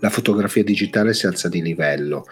[0.00, 2.24] la fotografia digitale si alza di livello,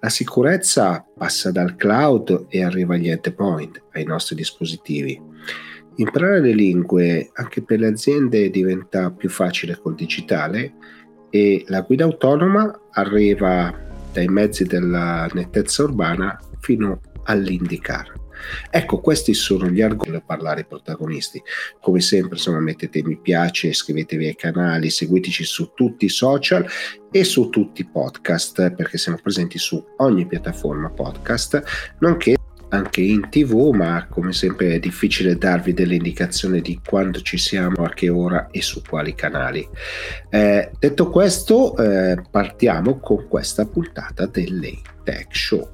[0.00, 5.20] la sicurezza passa dal cloud e arriva agli endpoint, ai nostri dispositivi.
[5.96, 10.74] Imparare le lingue anche per le aziende diventa più facile col digitale
[11.30, 13.74] e la guida autonoma arriva
[14.12, 18.17] dai mezzi della nettezza urbana fino all'IndyCar.
[18.70, 21.42] Ecco, questi sono gli argomenti per parlare ai protagonisti.
[21.80, 26.66] Come sempre, insomma, mettete mi piace, iscrivetevi ai canali, seguiteci su tutti i social
[27.10, 31.62] e su tutti i podcast, perché siamo presenti su ogni piattaforma podcast,
[32.00, 32.36] nonché
[32.70, 37.84] anche in tv, ma come sempre è difficile darvi delle indicazioni di quando ci siamo,
[37.84, 39.66] a che ora e su quali canali.
[40.28, 45.70] Eh, detto questo, eh, partiamo con questa puntata del Late Tech Show.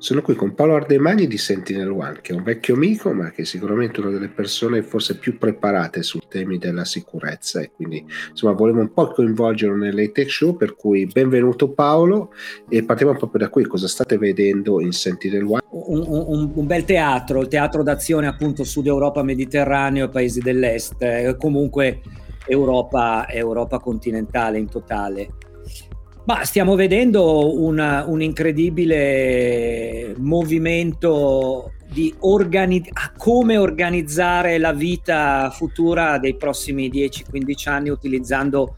[0.00, 3.42] Sono qui con Paolo Ardemagni di Sentinel One, che è un vecchio amico, ma che
[3.42, 8.54] è sicuramente una delle persone forse più preparate sui temi della sicurezza e quindi insomma
[8.54, 12.32] volevo un po' coinvolgerlo nelle tech show, per cui benvenuto Paolo
[12.70, 15.60] e partiamo proprio da qui, cosa state vedendo in Sentinel One?
[15.68, 20.94] Un, un, un bel teatro, il teatro d'azione appunto Sud Europa, Mediterraneo e paesi dell'Est,
[21.02, 22.00] eh, comunque
[22.46, 25.28] Europa, Europa continentale in totale.
[26.30, 36.36] Ma stiamo vedendo una, un incredibile movimento di organi- come organizzare la vita futura dei
[36.36, 38.76] prossimi 10-15 anni utilizzando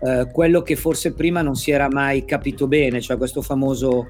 [0.00, 4.06] eh, quello che forse prima non si era mai capito bene, cioè questo famoso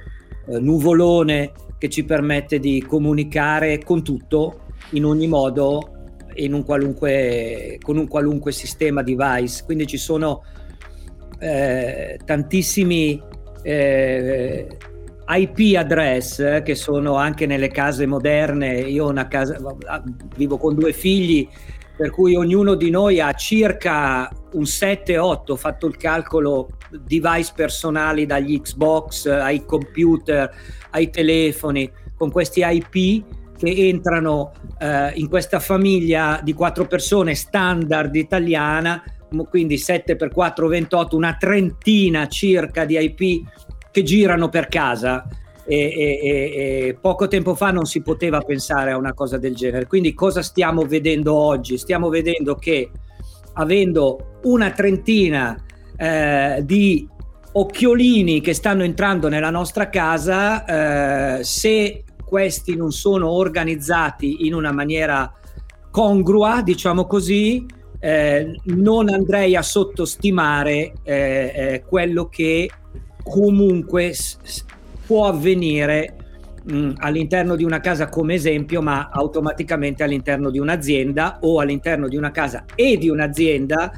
[0.46, 4.60] eh, nuvolone che ci permette di comunicare con tutto
[4.90, 5.96] in ogni modo
[6.34, 9.64] in un con un qualunque sistema device.
[9.64, 10.44] Quindi ci sono
[11.40, 13.20] eh, tantissimi
[13.62, 14.68] eh,
[15.26, 18.80] IP address che sono anche nelle case moderne.
[18.80, 19.58] Io ho una casa,
[20.36, 21.48] vivo con due figli,
[21.96, 28.26] per cui ognuno di noi ha circa un 7-8, ho fatto il calcolo, device personali
[28.26, 30.50] dagli Xbox ai computer,
[30.90, 33.24] ai telefoni, con questi IP
[33.56, 39.02] che entrano eh, in questa famiglia di quattro persone standard italiana
[39.48, 43.48] quindi 7 per 4, 28, una trentina circa di IP
[43.90, 45.26] che girano per casa.
[45.66, 49.86] E, e, e, poco tempo fa non si poteva pensare a una cosa del genere.
[49.86, 51.78] Quindi cosa stiamo vedendo oggi?
[51.78, 52.90] Stiamo vedendo che
[53.54, 55.56] avendo una trentina
[55.96, 57.06] eh, di
[57.52, 64.72] occhiolini che stanno entrando nella nostra casa, eh, se questi non sono organizzati in una
[64.72, 65.32] maniera
[65.90, 67.66] congrua, diciamo così,
[68.00, 72.68] eh, non andrei a sottostimare eh, eh, quello che
[73.22, 74.64] comunque s-
[75.06, 76.16] può avvenire
[76.64, 82.16] mh, all'interno di una casa come esempio, ma automaticamente all'interno di un'azienda o all'interno di
[82.16, 83.92] una casa e di un'azienda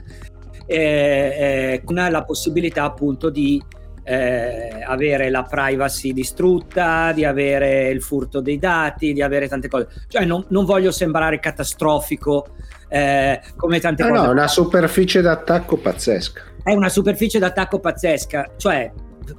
[0.66, 3.62] eh, con la possibilità appunto di
[4.04, 9.88] eh, avere la privacy distrutta, di avere il furto dei dati, di avere tante cose.
[10.08, 12.46] Cioè non, non voglio sembrare catastrofico
[12.88, 14.26] eh, come tante no, cose.
[14.26, 16.42] No, una superficie d'attacco pazzesca.
[16.62, 18.90] È una superficie d'attacco pazzesca, cioè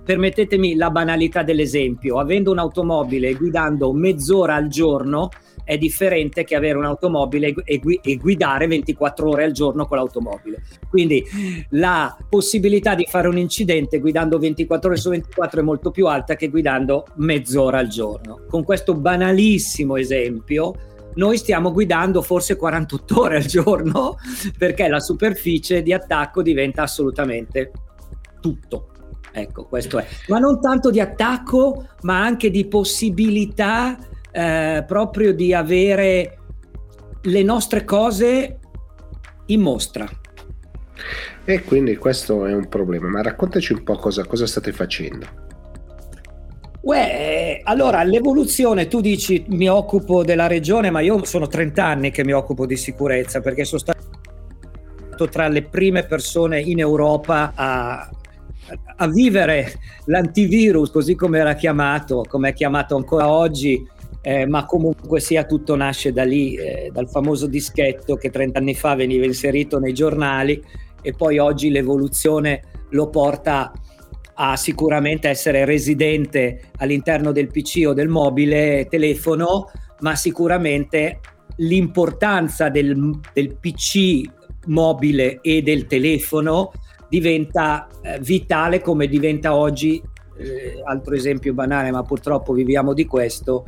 [0.04, 5.30] permettetemi la banalità dell'esempio, avendo un'automobile guidando mezz'ora al giorno
[5.64, 10.64] è differente che avere un'automobile e, gu- e, guidare 24 ore al giorno con l'automobile.
[10.90, 11.24] Quindi
[11.70, 16.36] la possibilità di fare un incidente guidando 24 ore su 24 è molto più alta
[16.36, 18.42] che guidando mezz'ora al giorno.
[18.48, 20.74] Con questo banalissimo esempio
[21.16, 24.18] noi stiamo guidando forse 48 ore al giorno
[24.58, 27.72] perché la superficie di attacco diventa assolutamente
[28.40, 28.88] tutto.
[29.36, 30.06] Ecco, questo è.
[30.28, 33.98] Ma non tanto di attacco, ma anche di possibilità
[34.34, 36.38] eh, proprio di avere
[37.22, 38.60] le nostre cose
[39.48, 40.10] in mostra.
[41.46, 45.28] E quindi questo è un problema, ma raccontaci un po' cosa, cosa state facendo.
[46.82, 52.26] Uè, allora l'evoluzione, tu dici mi occupo della regione, ma io sono 30 anni che
[52.26, 58.10] mi occupo di sicurezza perché sono stato tra le prime persone in Europa a,
[58.98, 59.74] a vivere
[60.06, 63.86] l'antivirus così come era chiamato, come è chiamato ancora oggi,
[64.26, 68.74] eh, ma comunque sia tutto nasce da lì, eh, dal famoso dischetto che 30 anni
[68.74, 70.64] fa veniva inserito nei giornali
[71.02, 72.62] e poi oggi l'evoluzione
[72.92, 73.74] lo porta
[74.36, 81.20] a sicuramente essere residente all'interno del PC o del mobile telefono, ma sicuramente
[81.58, 84.22] l'importanza del, del PC
[84.68, 86.72] mobile e del telefono
[87.10, 90.02] diventa eh, vitale come diventa oggi,
[90.38, 93.66] eh, altro esempio banale, ma purtroppo viviamo di questo,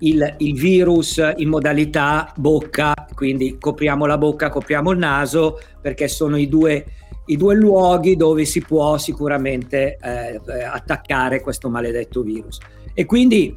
[0.00, 6.36] il, il, virus in modalità bocca, quindi copriamo la bocca, copriamo il naso, perché sono
[6.36, 6.84] i due,
[7.26, 12.58] i due luoghi dove si può sicuramente eh, eh attaccare questo maledetto virus.
[12.94, 13.56] E quindi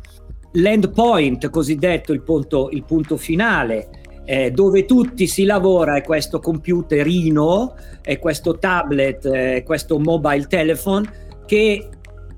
[0.53, 3.89] l'endpoint, cosiddetto il punto, il punto finale,
[4.25, 11.29] eh, dove tutti si lavora è questo computerino, è questo tablet, è questo mobile telephone
[11.45, 11.89] che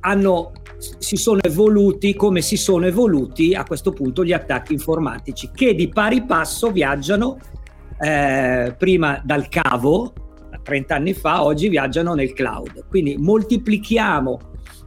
[0.02, 0.52] hanno
[0.98, 5.88] si sono evoluti come si sono evoluti a questo punto gli attacchi informatici che di
[5.88, 7.40] pari passo viaggiano
[8.00, 10.14] eh, prima dal cavo
[10.64, 12.86] 30 anni fa, oggi viaggiano nel cloud.
[12.88, 14.40] Quindi moltiplichiamo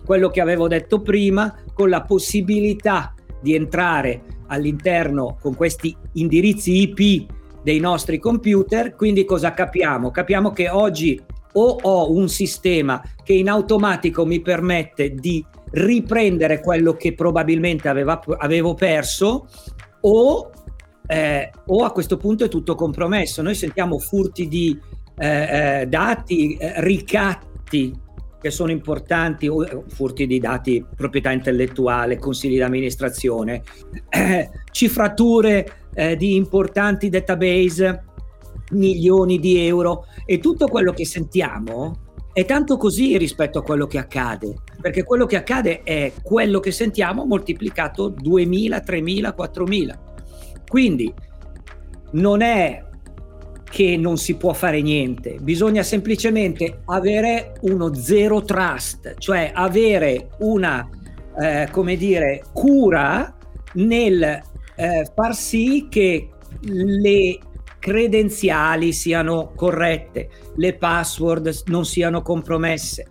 [0.05, 7.31] quello che avevo detto prima con la possibilità di entrare all'interno con questi indirizzi IP
[7.63, 8.95] dei nostri computer.
[8.95, 10.11] Quindi cosa capiamo?
[10.11, 11.21] Capiamo che oggi
[11.53, 18.21] o ho un sistema che in automatico mi permette di riprendere quello che probabilmente aveva,
[18.39, 19.49] avevo perso
[20.01, 20.51] o,
[21.07, 23.43] eh, o, a questo punto è tutto compromesso.
[23.43, 24.79] Noi sentiamo furti di
[25.19, 28.05] eh, eh dati, eh, ricatti
[28.41, 33.63] che sono importanti, eh, furti di dati, proprietà intellettuale, consigli di amministrazione,
[34.71, 35.81] cifrature
[36.19, 38.05] di importanti database,
[38.73, 42.06] milioni di euro e tutto quello che sentiamo
[42.37, 46.71] è tanto così rispetto a quello che accade, perché quello che accade è quello che
[46.71, 49.99] sentiamo moltiplicato 2000, 3000, 4000.
[50.69, 51.15] Quindi
[52.11, 52.85] non è
[53.65, 60.87] che non si può fare niente, bisogna semplicemente avere uno zero trust, cioè avere una,
[61.41, 63.35] eh, come dire, cura
[63.77, 64.43] nel
[64.75, 66.29] eh, far sì che
[66.61, 67.39] le
[67.87, 73.07] credenziali siano corrette, le password non siano compromesse,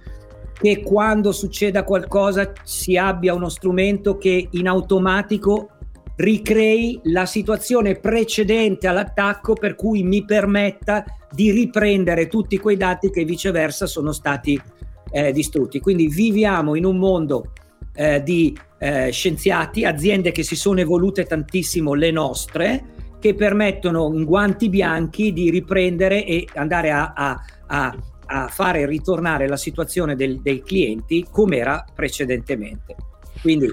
[0.51, 5.69] che quando succeda qualcosa si abbia uno strumento che in automatico
[6.17, 13.23] ricrei la situazione precedente all'attacco per cui mi permetta di riprendere tutti quei dati che
[13.23, 14.61] viceversa sono stati
[15.09, 15.79] eh, distrutti.
[15.79, 17.53] Quindi viviamo in un mondo
[17.93, 22.94] eh, di eh, scienziati, aziende che si sono evolute tantissimo, le nostre,
[23.25, 29.47] che permettono in guanti bianchi di riprendere e andare a, a, a, a fare ritornare
[29.47, 32.95] la situazione del, dei clienti come era precedentemente.
[33.41, 33.67] Quindi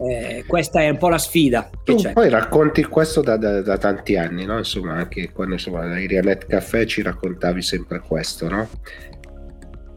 [0.00, 1.70] eh, questa è un po' la sfida.
[1.82, 2.12] tu c'è.
[2.12, 4.58] poi racconti questo da, da, da tanti anni, no?
[4.58, 8.68] Insomma, anche quando insomma, da Irianet Caffè ci raccontavi sempre questo, no?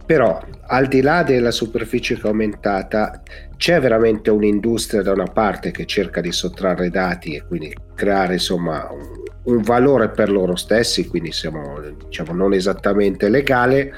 [0.05, 3.21] Però al di là della superficie che è aumentata,
[3.55, 8.89] c'è veramente un'industria da una parte che cerca di sottrarre dati e quindi creare insomma
[8.91, 13.93] un, un valore per loro stessi, quindi siamo diciamo non esattamente legale.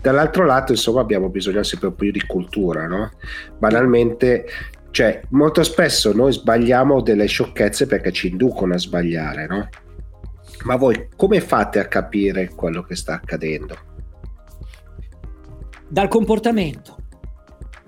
[0.00, 3.10] Dall'altro lato, insomma, abbiamo bisogno sempre più di cultura, no?
[3.58, 4.46] Banalmente,
[4.92, 9.68] cioè, molto spesso noi sbagliamo delle sciocchezze perché ci inducono a sbagliare, no?
[10.62, 13.89] Ma voi come fate a capire quello che sta accadendo?
[15.92, 16.98] Dal comportamento.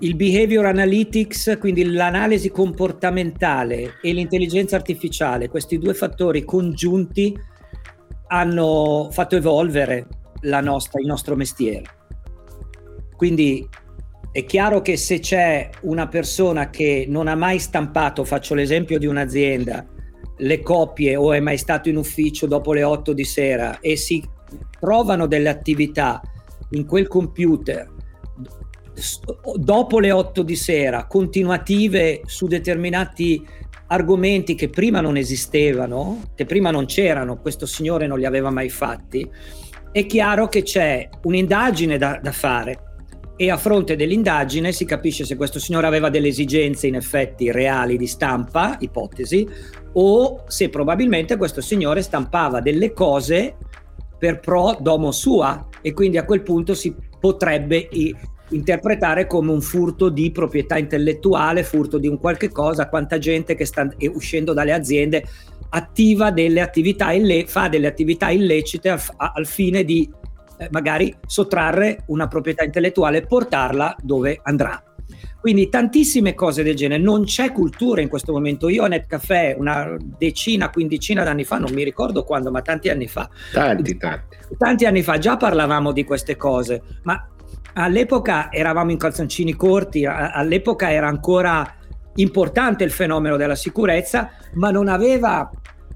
[0.00, 7.32] Il behavior analytics, quindi l'analisi comportamentale e l'intelligenza artificiale, questi due fattori congiunti
[8.26, 10.08] hanno fatto evolvere
[10.40, 11.84] nostra, il nostro mestiere.
[13.14, 13.68] Quindi
[14.32, 19.06] è chiaro che se c'è una persona che non ha mai stampato, faccio l'esempio di
[19.06, 19.86] un'azienda,
[20.38, 24.28] le copie o è mai stato in ufficio dopo le 8 di sera e si
[24.80, 26.20] trovano delle attività
[26.70, 27.91] in quel computer
[29.56, 33.46] dopo le 8 di sera, continuative su determinati
[33.88, 38.70] argomenti che prima non esistevano, che prima non c'erano, questo signore non li aveva mai
[38.70, 39.28] fatti,
[39.92, 42.90] è chiaro che c'è un'indagine da, da fare.
[43.36, 47.96] E a fronte dell'indagine si capisce se questo signore aveva delle esigenze in effetti reali
[47.96, 49.46] di stampa, ipotesi,
[49.94, 53.56] o se probabilmente questo signore stampava delle cose
[54.18, 57.88] per pro domo sua e quindi a quel punto si potrebbe
[58.52, 63.64] interpretare come un furto di proprietà intellettuale, furto di un qualche cosa, quanta gente che
[63.64, 65.24] sta uscendo dalle aziende
[65.70, 70.08] attiva delle attività ille- fa delle attività illecite al, al fine di
[70.58, 74.82] eh, magari sottrarre una proprietà intellettuale e portarla dove andrà.
[75.40, 78.68] Quindi tantissime cose del genere, non c'è cultura in questo momento.
[78.68, 83.08] Io a Netcafé una decina, quindicina d'anni fa, non mi ricordo quando, ma tanti anni
[83.08, 83.28] fa.
[83.52, 84.36] Tanti, tanti.
[84.56, 87.28] Tanti anni fa già parlavamo di queste cose, ma
[87.74, 91.76] all'epoca eravamo in calzoncini corti, all'epoca era ancora
[92.16, 95.50] importante il fenomeno della sicurezza, ma non aveva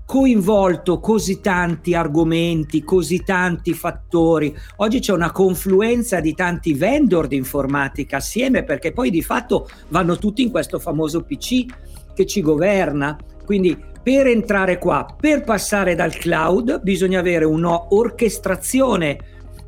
[0.07, 4.57] coinvolto così tanti argomenti, così tanti fattori.
[4.77, 10.17] Oggi c'è una confluenza di tanti vendor di informatica assieme perché poi di fatto vanno
[10.17, 11.67] tutti in questo famoso PC
[12.15, 19.19] che ci governa Quindi per entrare qua, per passare dal cloud, bisogna avere un'orchestrazione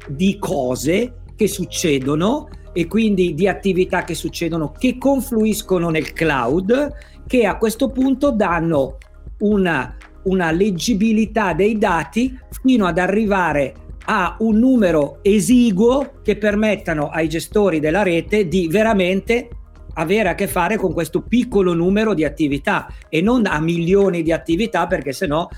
[0.08, 6.92] di cose che succedono e quindi di attività che succedono che confluiscono nel cloud
[7.28, 8.98] che a questo punto danno
[9.38, 13.74] una, una leggibilità dei dati fino ad arrivare
[14.06, 19.48] a un numero esiguo che permettano ai gestori della rete di veramente
[19.98, 24.32] avere a che fare con questo piccolo numero di attività e non a milioni di
[24.32, 25.48] attività perché sennò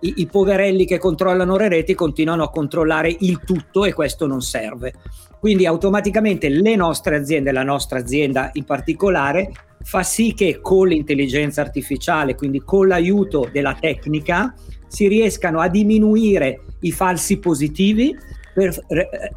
[0.00, 4.40] i, i poverelli che controllano le reti continuano a controllare il tutto e questo non
[4.40, 4.94] serve.
[5.38, 9.50] Quindi automaticamente le nostre aziende, la nostra azienda in particolare,
[9.82, 14.54] fa sì che con l'intelligenza artificiale, quindi con l'aiuto della tecnica,
[14.86, 18.16] si riescano a diminuire i falsi positivi
[18.54, 18.78] per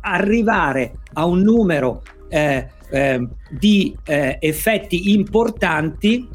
[0.02, 2.04] arrivare a un numero
[2.36, 6.28] eh, eh, di eh, effetti importanti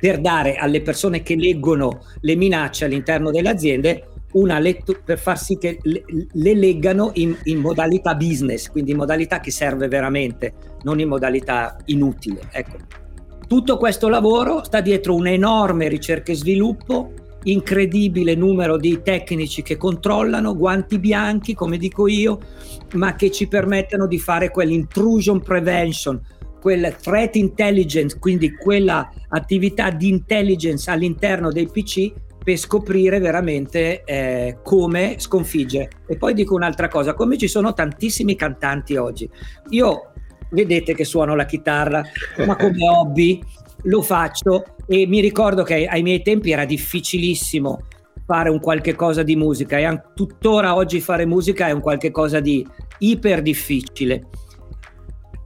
[0.00, 5.38] per dare alle persone che leggono le minacce all'interno delle aziende una lettura per far
[5.38, 10.54] sì che le, le leggano in, in, modalità business, quindi in modalità che serve veramente,
[10.84, 12.40] non in modalità inutile.
[12.50, 12.76] Ecco.
[13.46, 17.12] Tutto questo lavoro sta dietro un'enorme ricerca e sviluppo,
[17.44, 22.38] incredibile numero di tecnici che controllano, guanti bianchi, come dico io,
[22.94, 26.20] ma che ci permettono di fare quell'intrusion prevention,
[26.60, 34.58] quel threat intelligence, quindi quella attività di intelligence all'interno dei PC per scoprire veramente eh,
[34.62, 35.90] come sconfiggere.
[36.06, 39.28] E poi dico un'altra cosa, come ci sono tantissimi cantanti oggi,
[39.70, 40.12] io
[40.50, 42.02] vedete che suono la chitarra,
[42.46, 43.42] ma come hobby
[43.84, 47.78] lo faccio e mi ricordo che ai miei tempi era difficilissimo
[48.26, 52.38] fare un qualche cosa di musica e tuttora oggi fare musica è un qualche cosa
[52.38, 52.64] di
[52.98, 54.28] iper difficile.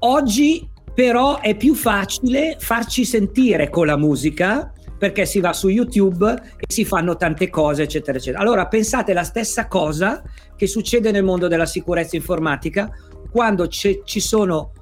[0.01, 6.31] Oggi però è più facile farci sentire con la musica perché si va su YouTube
[6.57, 8.43] e si fanno tante cose, eccetera, eccetera.
[8.43, 10.23] Allora pensate la stessa cosa
[10.55, 12.91] che succede nel mondo della sicurezza informatica
[13.31, 14.73] quando ci sono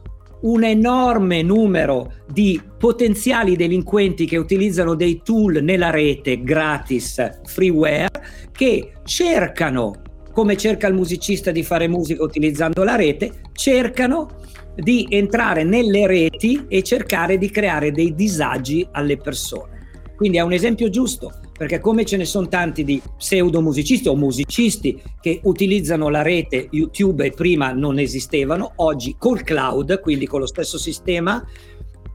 [0.42, 8.08] un enorme numero di potenziali delinquenti che utilizzano dei tool nella rete gratis, freeware,
[8.50, 14.40] che cercano, come cerca il musicista di fare musica utilizzando la rete, cercano
[14.75, 19.80] di entrare nelle reti e cercare di creare dei disagi alle persone.
[20.16, 21.32] Quindi è un esempio giusto,
[21.62, 26.66] perché come ce ne sono tanti di pseudo musicisti o musicisti che utilizzano la rete
[26.73, 31.40] YouTube e prima non esistevano, oggi col cloud, quindi con lo stesso sistema,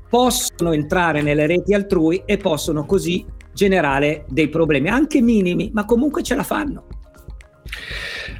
[0.10, 6.24] possono entrare nelle reti altrui e possono così generare dei problemi, anche minimi, ma comunque
[6.24, 6.84] ce la fanno.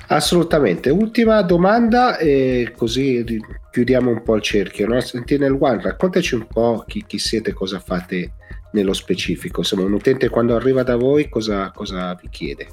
[0.08, 0.90] Assolutamente.
[0.90, 3.24] Ultima domanda e così
[3.72, 4.88] chiudiamo un po' il cerchio.
[4.88, 5.00] No?
[5.00, 8.34] Sentinel One, raccontaci un po' chi, chi siete, cosa fate
[8.72, 9.60] nello specifico?
[9.60, 12.68] Insomma, un utente quando arriva da voi cosa, cosa vi chiede?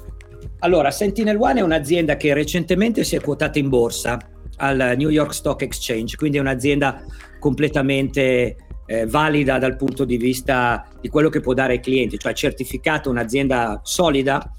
[0.59, 4.19] Allora, Sentinel One è un'azienda che recentemente si è quotata in borsa
[4.57, 7.03] al New York Stock Exchange, quindi è un'azienda
[7.39, 12.33] completamente eh, valida dal punto di vista di quello che può dare ai clienti, cioè
[12.33, 14.51] certificato un'azienda solida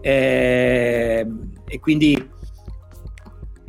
[0.00, 1.26] eh,
[1.66, 2.30] e quindi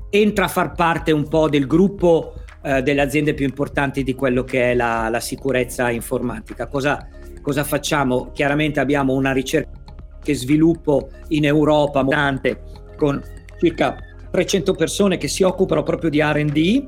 [0.10, 4.44] entra a far parte un po' del gruppo eh, delle aziende più importanti di quello
[4.46, 6.68] che è la, la sicurezza informatica.
[6.68, 7.08] Cosa,
[7.42, 8.32] cosa, facciamo?
[8.32, 9.82] Chiaramente abbiamo una ricerca
[10.26, 12.62] e sviluppo in Europa moltante
[12.96, 13.22] con
[13.60, 13.98] circa
[14.32, 16.88] 300 persone che si occupano proprio di RD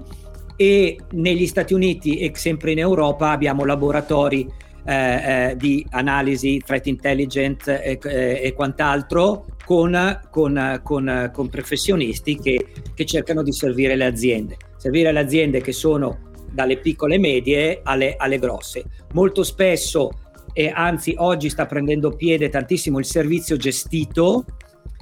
[0.55, 4.49] e negli Stati Uniti e sempre in Europa abbiamo laboratori
[4.85, 7.99] eh, eh, di analisi, threat intelligence eh,
[8.41, 15.11] e quant'altro con, con, con, con professionisti che, che cercano di servire le aziende servire
[15.11, 16.19] le aziende che sono
[16.51, 18.83] dalle piccole e medie alle, alle grosse.
[19.13, 20.11] Molto spesso,
[20.53, 24.45] e anzi oggi sta prendendo piede tantissimo il servizio gestito,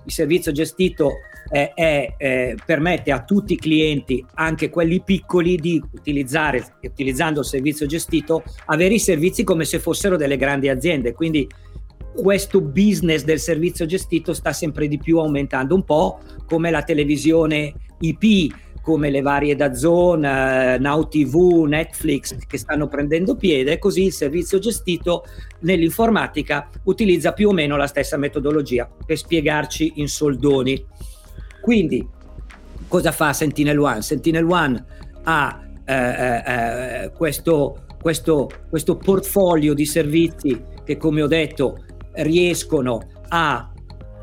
[0.06, 1.12] il servizio gestito
[1.52, 7.86] eh, eh, permette a tutti i clienti, anche quelli piccoli, di utilizzare, utilizzando il servizio
[7.86, 11.12] gestito, avere i servizi come se fossero delle grandi aziende.
[11.12, 11.46] Quindi
[12.16, 17.74] questo business del servizio gestito sta sempre di più aumentando, un po' come la televisione
[18.00, 24.04] IP come le varie da Zone, eh, Now TV, Netflix che stanno prendendo piede, così
[24.04, 25.24] il servizio gestito
[25.60, 30.86] nell'informatica utilizza più o meno la stessa metodologia per spiegarci in soldoni.
[31.62, 32.06] Quindi
[32.90, 34.02] cosa fa Sentinel One?
[34.02, 34.86] Sentinel One
[35.24, 36.44] ha eh, eh,
[37.06, 41.86] eh, questo, questo, questo portfolio di servizi che come ho detto
[42.16, 43.72] riescono a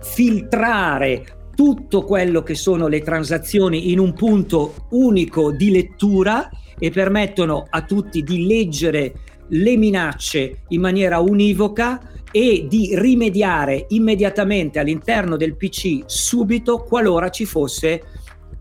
[0.03, 6.49] filtrare tutto quello che sono le transazioni in un punto unico di lettura
[6.79, 9.13] e permettono a tutti di leggere
[9.49, 12.01] le minacce in maniera univoca
[12.33, 18.05] e di rimediare immediatamente all'interno del PC subito qualora ci fosse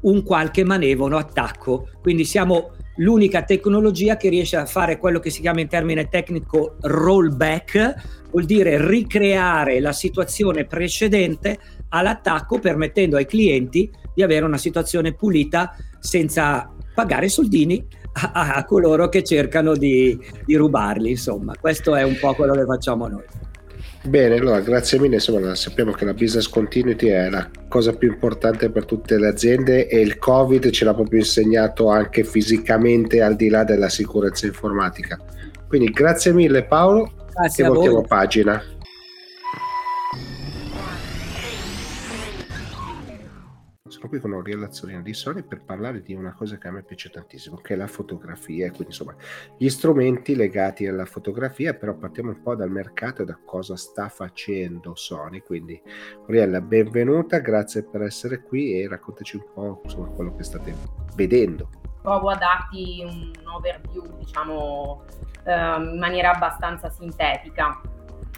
[0.01, 1.87] un qualche manevolo attacco.
[2.01, 6.75] Quindi siamo l'unica tecnologia che riesce a fare quello che si chiama in termine tecnico
[6.81, 11.59] rollback, vuol dire ricreare la situazione precedente
[11.89, 19.10] all'attacco permettendo ai clienti di avere una situazione pulita senza pagare soldini a, a coloro
[19.10, 21.12] che cercano di, di rubarli.
[21.12, 23.24] Insomma, questo è un po' quello che facciamo noi.
[24.01, 28.69] Bene, allora grazie mille, insomma sappiamo che la business continuity è la cosa più importante
[28.69, 33.50] per tutte le aziende e il Covid ce l'ha proprio insegnato anche fisicamente al di
[33.50, 35.19] là della sicurezza informatica.
[35.67, 38.63] Quindi grazie mille Paolo grazie e voltiamo pagina.
[43.99, 46.83] Sono qui con Aurelio Lazzolino di Sony per parlare di una cosa che a me
[46.83, 49.13] piace tantissimo, che è la fotografia, quindi insomma
[49.57, 54.07] gli strumenti legati alla fotografia, però partiamo un po' dal mercato e da cosa sta
[54.07, 55.81] facendo Sony, quindi
[56.21, 60.73] Aurella benvenuta, grazie per essere qui e raccontaci un po' insomma, quello che state
[61.15, 61.69] vedendo.
[62.01, 65.03] Provo a darti un overview, diciamo,
[65.43, 67.81] eh, in maniera abbastanza sintetica.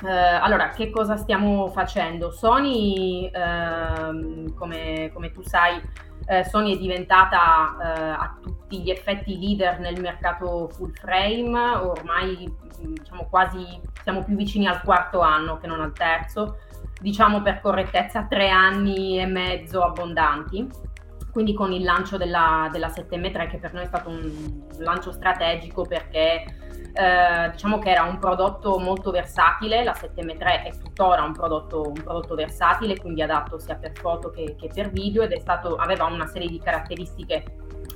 [0.02, 0.08] Uh,
[0.42, 2.32] allora, che cosa stiamo facendo?
[2.32, 9.38] Sony, uh, come, come, tu sai, uh, Sony è diventata eh, a tutti gli effetti
[9.38, 15.68] leader nel mercato full frame, ormai diciamo quasi siamo più vicini al quarto anno che
[15.68, 16.58] non al terzo,
[17.00, 20.90] diciamo per correttezza tre anni e mezzo abbondanti
[21.32, 25.84] quindi con il lancio della, della 7M3 che per noi è stato un lancio strategico
[25.84, 26.44] perché
[26.94, 31.94] eh, diciamo che era un prodotto molto versatile, la 7M3 è tuttora un prodotto, un
[31.94, 36.28] prodotto versatile, quindi adatto sia per foto che, che per video ed stato, aveva una
[36.28, 37.44] serie di caratteristiche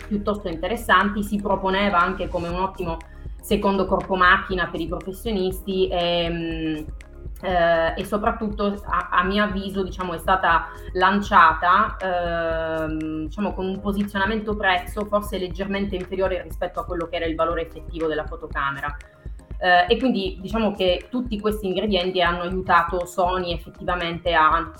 [0.08, 2.98] piuttosto interessanti, si proponeva anche come un ottimo
[3.42, 6.75] secondo corpo macchina per i professionisti e, mm,
[7.46, 12.96] eh, e soprattutto a, a, mio avviso diciamo, è stata lanciata eh,
[13.28, 17.67] diciamo, con un posizionamento prezzo forse leggermente inferiore rispetto a quello che era il valore
[17.67, 18.98] effettivo della fotocamera.
[19.58, 24.72] Eh, e quindi diciamo che tutti questi ingredienti hanno aiutato Sony effettivamente a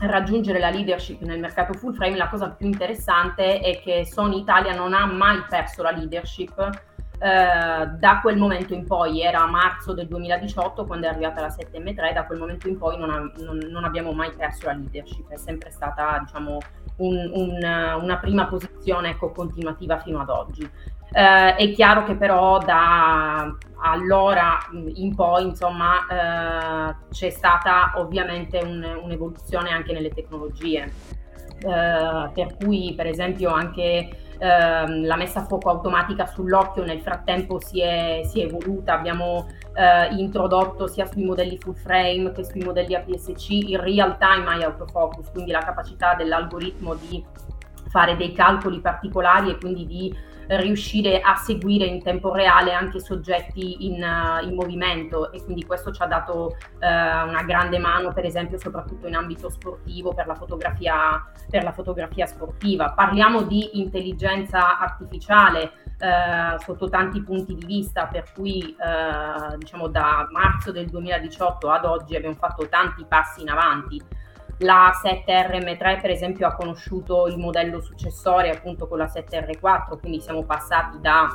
[0.00, 2.16] raggiungere la leadership nel mercato full frame.
[2.16, 6.86] La cosa più interessante è che Sony Italia non ha mai perso la leadership
[7.20, 12.12] eh, da quel momento in poi, era marzo del 2018 quando è arrivata la 7M3,
[12.12, 15.36] da quel momento in poi non, ha, non, non abbiamo mai perso la leadership, è
[15.36, 16.58] sempre stata diciamo,
[16.98, 20.70] un, un, una prima posizione ecco, continuativa fino ad oggi.
[21.10, 24.58] Eh, è chiaro che però da allora
[24.94, 30.84] in poi insomma eh, c'è stata ovviamente un, un'evoluzione anche nelle tecnologie,
[31.58, 37.60] eh, per cui per esempio anche ehm, la messa a fuoco automatica sull'occhio nel frattempo
[37.60, 42.62] si è, si è evoluta, abbiamo eh, introdotto sia sui modelli full frame che sui
[42.62, 47.24] modelli APS-C il real time eye autofocus, quindi la capacità dell'algoritmo di
[47.88, 50.14] fare dei calcoli particolari e quindi di
[50.48, 55.92] riuscire a seguire in tempo reale anche soggetti in, uh, in movimento e quindi questo
[55.92, 60.34] ci ha dato uh, una grande mano per esempio soprattutto in ambito sportivo per la,
[60.34, 62.92] fotografia, per la fotografia sportiva.
[62.92, 68.76] Parliamo di intelligenza artificiale uh, sotto tanti punti di vista per cui
[69.56, 74.00] diciamo da marzo del 2018 ad oggi abbiamo fatto tanti passi in avanti
[74.58, 80.44] la 7RM3 per esempio ha conosciuto il modello successore appunto con la 7R4, quindi siamo
[80.44, 81.28] passati da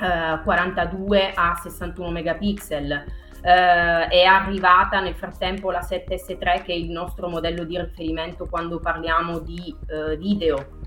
[0.00, 3.04] eh, 42 a 61 megapixel.
[3.44, 8.78] Eh, è arrivata nel frattempo la 7S3 che è il nostro modello di riferimento quando
[8.78, 10.80] parliamo di eh, video.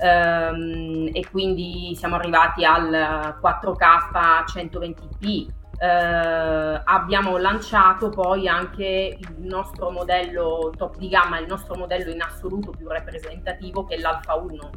[0.00, 9.90] Um, e quindi siamo arrivati al 4K 120p eh, abbiamo lanciato poi anche il nostro
[9.90, 14.70] modello top di gamma, il nostro modello in assoluto più rappresentativo che è l'Alfa 1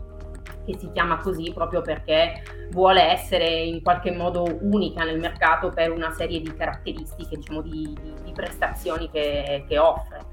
[0.65, 5.91] che si chiama così proprio perché vuole essere in qualche modo unica nel mercato per
[5.91, 10.30] una serie di caratteristiche, diciamo, di, di, di prestazioni che, che offre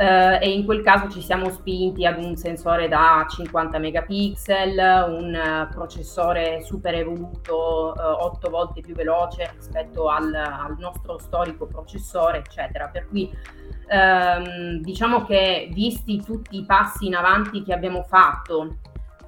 [0.00, 5.34] eh, e in quel caso ci siamo spinti ad un sensore da 50 megapixel, un
[5.34, 12.38] uh, processore super evoluto, uh, 8 volte più veloce rispetto al, al, nostro storico processore,
[12.38, 12.88] eccetera.
[12.88, 13.30] Per cui
[13.88, 18.76] ehm, diciamo che visti tutti i passi in avanti che abbiamo fatto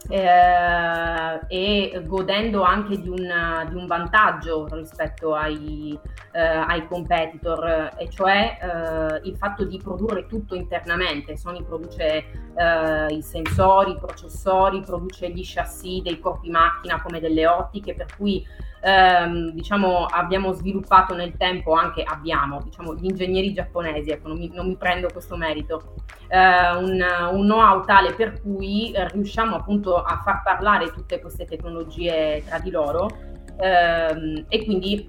[0.09, 5.99] eh, e godendo anche di un, di un vantaggio rispetto ai,
[6.33, 11.37] eh, ai competitor, e cioè eh, il fatto di produrre tutto internamente.
[11.37, 17.47] Sony produce eh, i sensori, i processori, produce gli chassis dei corpi macchina come delle
[17.47, 18.45] ottiche, per cui
[18.83, 24.51] ehm, diciamo, abbiamo sviluppato nel tempo anche, abbiamo, diciamo, gli ingegneri giapponesi, ecco, non mi,
[24.53, 25.95] non mi prendo questo merito,
[26.29, 31.45] eh, un, un know-how tale per cui eh, riusciamo appunto a far parlare tutte queste
[31.45, 33.09] tecnologie tra di loro
[33.59, 35.07] ehm, e quindi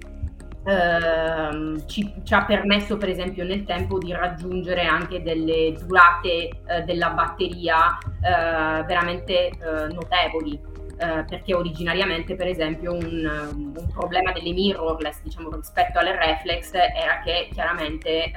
[0.64, 6.82] ehm, ci, ci, ha permesso per esempio nel tempo di raggiungere anche delle durate eh,
[6.84, 14.52] della batteria eh, veramente eh, notevoli eh, perché originariamente per esempio un, un, problema delle
[14.52, 18.32] mirrorless diciamo, rispetto alle reflex era che chiaramente eh,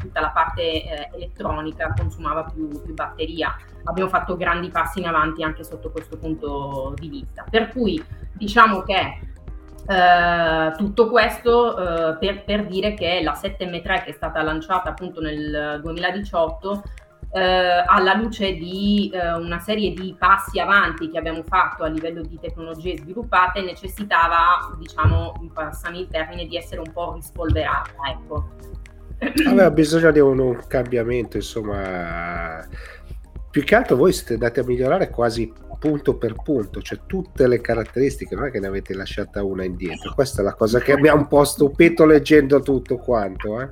[0.00, 3.56] tutta la parte eh, elettronica consumava più, più, batteria.
[3.84, 7.44] Abbiamo fatto grandi passi in avanti anche sotto questo punto di vista.
[7.48, 9.24] Per cui diciamo che
[9.80, 15.20] Uh, tutto questo uh, per, per, dire che la 7M3 che è stata lanciata appunto
[15.20, 16.82] nel 2018
[17.32, 22.22] eh, alla luce di eh, una serie di passi avanti che abbiamo fatto a livello
[22.22, 27.92] di tecnologie sviluppate, necessitava, diciamo, passami il termine, di essere un po' rispolverata.
[28.10, 28.50] Ecco.
[29.46, 32.66] Aveva bisogno di un, un cambiamento, insomma.
[33.50, 37.60] Più che altro voi siete andati a migliorare quasi punto per punto, cioè tutte le
[37.60, 40.14] caratteristiche, non è che ne avete lasciata una indietro.
[40.14, 43.60] Questa è la cosa che mi ha un po' stupito leggendo tutto quanto.
[43.60, 43.68] Eh.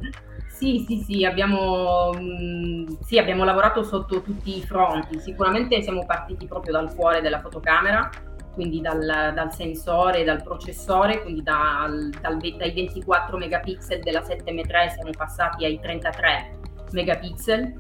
[0.58, 5.20] Sì, sì, sì abbiamo, mm, sì, abbiamo lavorato sotto tutti i fronti.
[5.20, 8.10] Sicuramente siamo partiti proprio dal cuore della fotocamera,
[8.54, 15.10] quindi dal, dal sensore, dal processore, quindi dal, dal, dai 24 megapixel della 7M3 siamo
[15.16, 16.58] passati ai 33
[16.90, 17.74] megapixel.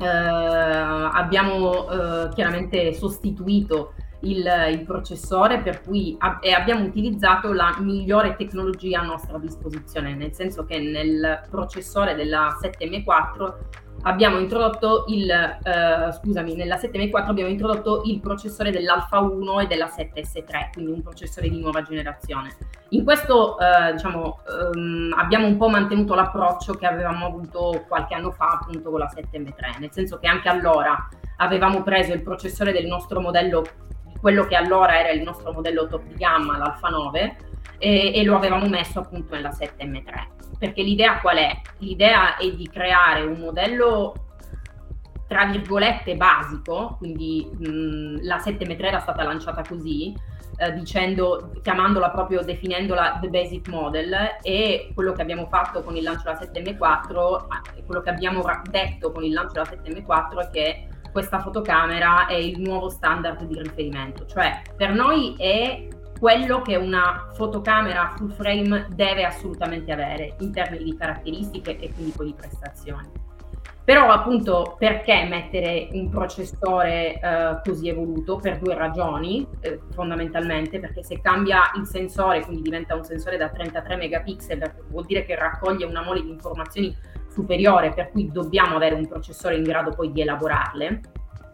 [0.00, 8.34] Eh, abbiamo eh, chiaramente sostituito il, il processore per cui ab- abbiamo utilizzato la migliore
[8.36, 13.54] tecnologia a nostra disposizione, nel senso che nel processore della 7M4
[14.02, 19.86] abbiamo introdotto il, eh, scusami, nella 7M4 abbiamo introdotto il processore dell'Alpha 1 e della
[19.86, 22.56] 7S3, quindi un processore di nuova generazione.
[22.90, 24.40] In questo eh, diciamo,
[24.72, 29.10] ehm, abbiamo un po' mantenuto l'approccio che avevamo avuto qualche anno fa appunto con la
[29.12, 33.64] 7M3, nel senso che anche allora avevamo preso il processore del nostro modello
[34.20, 37.36] quello che allora era il nostro modello top di gamma, l'Alfa 9,
[37.78, 40.26] e, e, lo avevamo messo appunto nella 7M3.
[40.58, 41.60] Perché l'idea qual è?
[41.78, 44.14] L'idea è di creare un modello
[45.28, 50.14] tra virgolette basico, quindi mh, la 7M3 era stata lanciata così,
[50.56, 56.02] eh, dicendo, chiamandola proprio, definendola the basic model e quello che abbiamo fatto con il
[56.02, 57.46] lancio della 7M4,
[57.84, 62.60] quello che abbiamo detto con il lancio della 7M4 è che questa fotocamera è il
[62.60, 69.24] nuovo standard di riferimento, cioè per noi è quello che una fotocamera full frame deve
[69.24, 73.10] assolutamente avere in termini di caratteristiche e quindi poi di prestazioni.
[73.82, 78.36] Però appunto perché mettere un processore eh, così evoluto?
[78.36, 83.48] Per due ragioni eh, fondamentalmente, perché se cambia il sensore, quindi diventa un sensore da
[83.48, 86.96] 33 megapixel, vuol dire che raccoglie una mole di informazioni
[87.38, 91.00] superiore, per cui dobbiamo avere un processore in grado poi di elaborarle,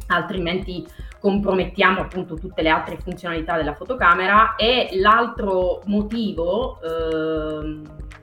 [0.06, 0.86] altrimenti
[1.20, 4.54] compromettiamo appunto tutte le altre funzionalità della fotocamera.
[4.56, 7.80] E l'altro motivo eh,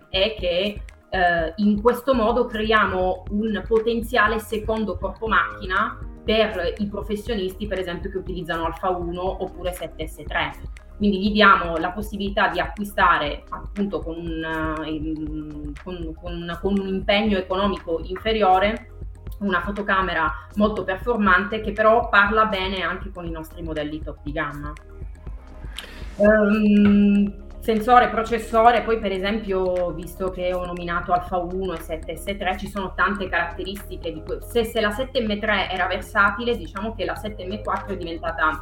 [0.09, 7.65] è che eh, in questo modo creiamo un potenziale secondo corpo macchina per i professionisti
[7.65, 10.51] per esempio che utilizzano Alfa 1 oppure 7S3
[11.01, 16.87] quindi gli diamo la possibilità di acquistare appunto con un, eh, con, con, con un
[16.87, 18.91] impegno economico inferiore
[19.39, 24.31] una fotocamera molto performante che però parla bene anche con i nostri modelli top di
[24.31, 24.71] gamma.
[26.17, 32.67] Um, sensore, processore, poi per esempio, visto che ho nominato Alpha 1 e 7S3, ci
[32.67, 34.45] sono tante caratteristiche di questo.
[34.45, 38.61] Se, se la 7M3 era versatile, diciamo che la 7M4 è diventata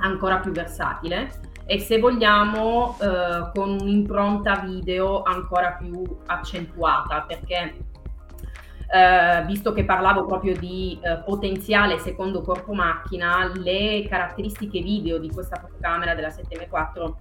[0.00, 7.76] ancora più versatile e se vogliamo eh, con un'impronta video ancora più accentuata perché
[8.92, 15.30] eh, visto che parlavo proprio di eh, potenziale secondo corpo macchina, le caratteristiche video di
[15.30, 17.12] questa fotocamera della 7M4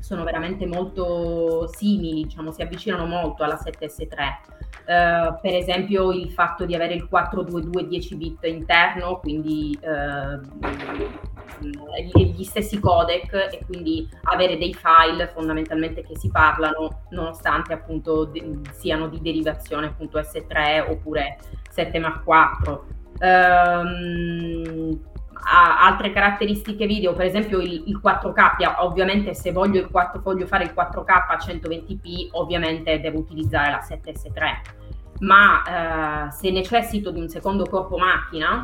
[0.00, 4.57] sono veramente molto simili, diciamo, si avvicinano molto alla 7S3.
[4.88, 10.40] Uh, per esempio il fatto di avere il 422 10 bit interno, quindi uh,
[11.60, 18.60] gli stessi codec e quindi avere dei file fondamentalmente che si parlano nonostante appunto de-
[18.72, 21.36] siano di derivazione appunto S3 oppure
[21.70, 22.86] 7 Mark 4.
[23.20, 25.00] Um,
[25.42, 30.64] altre caratteristiche video, per esempio il, il 4K, ovviamente se voglio, il 4, voglio, fare
[30.64, 34.40] il 4K a 120p, ovviamente devo utilizzare la 7S3,
[35.20, 38.62] ma eh, se necessito di un secondo corpo macchina,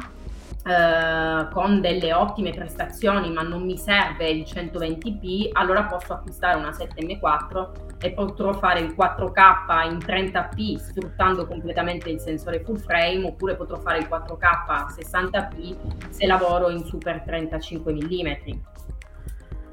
[0.66, 6.70] eh, con delle ottime prestazioni ma non mi serve il 120p, allora posso acquistare una
[6.70, 13.56] 7M4 e potrò fare il 4K in 30p sfruttando completamente il sensore full frame oppure
[13.56, 15.76] potrò fare il 4K a 60p
[16.08, 18.32] se lavoro in super 35 mm.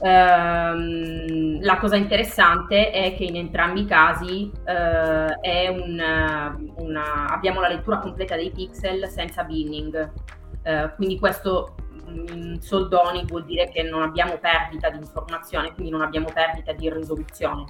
[0.01, 7.67] Uh, la cosa interessante è che in entrambi i casi uh, una, una, abbiamo la
[7.67, 10.11] lettura completa dei pixel senza binning,
[10.63, 11.75] uh, quindi questo
[12.07, 16.89] in soldoni vuol dire che non abbiamo perdita di informazione, quindi non abbiamo perdita di
[16.89, 17.65] risoluzione.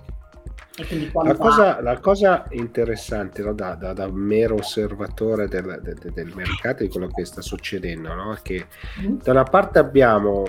[1.23, 6.83] La cosa, la cosa, interessante no, da, da, da, mero osservatore del, del, del, mercato
[6.83, 8.67] di quello che sta succedendo no, è che
[9.01, 9.17] mm.
[9.21, 10.45] da una parte abbiamo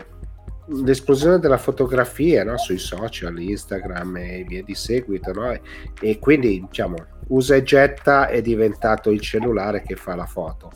[0.67, 2.57] l'esplosione della fotografia no?
[2.57, 5.51] sui social, Instagram e via di seguito, no?
[5.51, 5.61] e,
[6.01, 6.95] e, quindi diciamo
[7.29, 10.71] usa e getta è diventato il cellulare che fa la foto.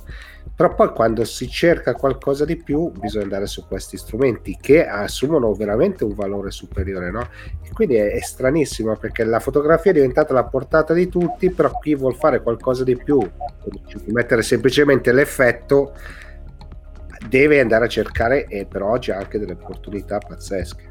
[0.56, 5.52] Però poi quando si cerca qualcosa di più bisogna andare su questi strumenti che assumono
[5.52, 7.28] veramente un valore superiore, no?
[7.62, 11.78] E quindi è, è stranissimo perché la fotografia è diventata la portata di tutti, però
[11.78, 13.20] chi vuol fare qualcosa di più,
[14.06, 15.92] mettere semplicemente l'effetto,
[17.28, 20.88] deve andare a cercare e per oggi ha anche delle opportunità pazzesche.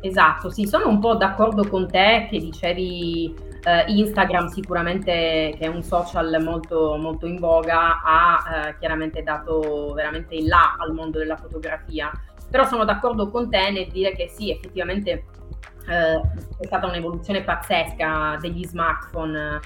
[0.00, 3.34] Esatto, sì, sono un po' d'accordo con te che dicevi
[3.68, 9.92] eh, Instagram sicuramente che è un social molto, molto in voga ha eh, chiaramente dato
[9.94, 12.10] veramente il là al mondo della fotografia,
[12.50, 15.10] però sono d'accordo con te nel dire che sì, effettivamente
[15.88, 16.20] eh,
[16.58, 19.60] è stata un'evoluzione pazzesca degli smartphone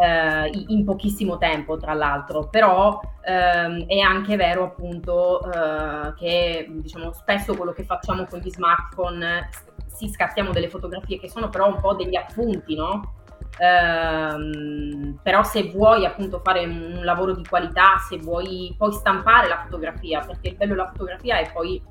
[0.00, 7.12] eh, in pochissimo tempo, tra l'altro, però ehm, è anche vero appunto eh, che diciamo,
[7.12, 9.48] spesso quello che facciamo con gli smartphone
[9.86, 13.14] si scattiamo delle fotografie che sono però un po' degli appunti, no?
[13.58, 19.62] Ehm, però se vuoi appunto fare un lavoro di qualità, se vuoi poi stampare la
[19.62, 21.82] fotografia, perché il bello della fotografia è poi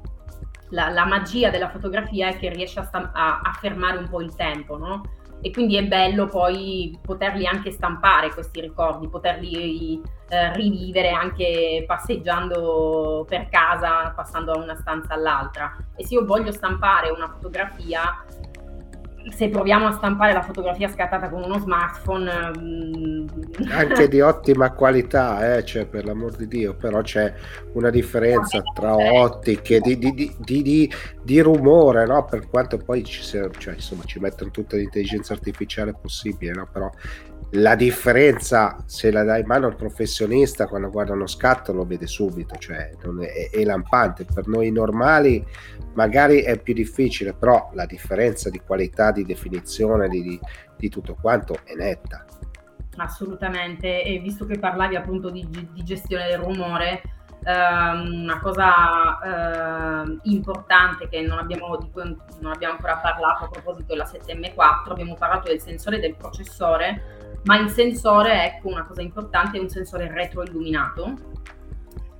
[0.70, 4.22] la, la magia della fotografia è che riesce a, stamp- a, a fermare un po'
[4.22, 5.02] il tempo, no?
[5.42, 13.26] e quindi è bello poi poterli anche stampare questi ricordi, poterli eh, rivivere anche passeggiando
[13.28, 15.76] per casa, passando da una stanza all'altra.
[15.96, 18.24] E se io voglio stampare una fotografia,
[19.30, 23.28] se proviamo a stampare la fotografia scattata con uno smartphone mm,
[23.70, 27.34] anche di ottima qualità eh, cioè, per l'amor di Dio però c'è
[27.74, 32.26] una differenza tra ottiche di, di, di, di rumore no?
[32.26, 36.68] per quanto poi ci, sia, cioè, insomma, ci mettono tutta l'intelligenza artificiale possibile no?
[36.72, 36.90] però
[37.52, 42.06] la differenza se la dai in mano al professionista quando guarda uno scatto lo vede
[42.06, 45.46] subito cioè è, è lampante per noi normali
[45.94, 50.40] magari è più difficile però la differenza di qualità di definizione di, di,
[50.78, 52.26] di tutto quanto è netta.
[52.98, 54.04] Assolutamente.
[54.04, 57.02] E visto che parlavi appunto di, di gestione del rumore
[57.44, 62.04] ehm, una cosa eh, importante che non abbiamo, di cui
[62.40, 67.58] non abbiamo ancora parlato a proposito della 7M4 abbiamo parlato del sensore del processore ma
[67.58, 71.14] il sensore, ecco una cosa importante, è un sensore retroilluminato.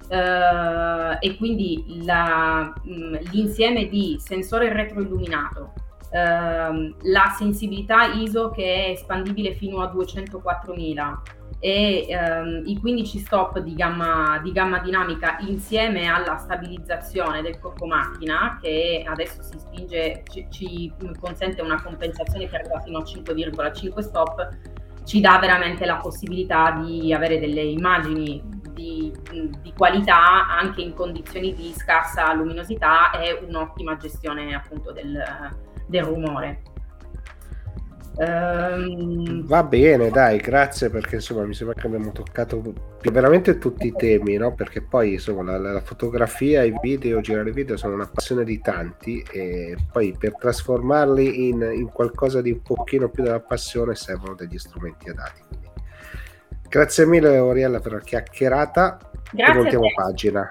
[0.10, 5.74] Eh, e quindi la, mm, l'insieme di sensore retroilluminato,
[6.12, 13.60] eh, la sensibilità ISO che è espandibile fino a 204.000 e ehm, i 15 stop
[13.60, 20.24] di gamma, di gamma, dinamica insieme alla stabilizzazione del corpo macchina che adesso si spinge,
[20.30, 24.50] ci, ci consente una compensazione che arriva fino a 5,5 stop
[25.04, 29.12] ci dà veramente la possibilità di avere delle immagini di,
[29.64, 35.18] di, qualità anche in condizioni di scarsa luminosità e un'ottima gestione appunto del,
[35.88, 36.62] del rumore.
[38.18, 39.46] Um...
[39.46, 42.74] Va bene, dai, grazie perché insomma mi sembra che abbiamo toccato
[43.12, 44.56] veramente tutti i temi, no?
[44.56, 49.24] Perché poi insomma la, la, fotografia, i video, girare video sono una passione di tanti
[49.32, 54.58] e poi per trasformarli in, in qualcosa di un pochino più della passione servono degli
[54.58, 55.42] strumenti adatti.
[55.48, 55.70] Quindi,
[56.68, 58.98] grazie mille Oriella per la chiacchierata
[59.32, 60.50] grazie e voltiamo pagina.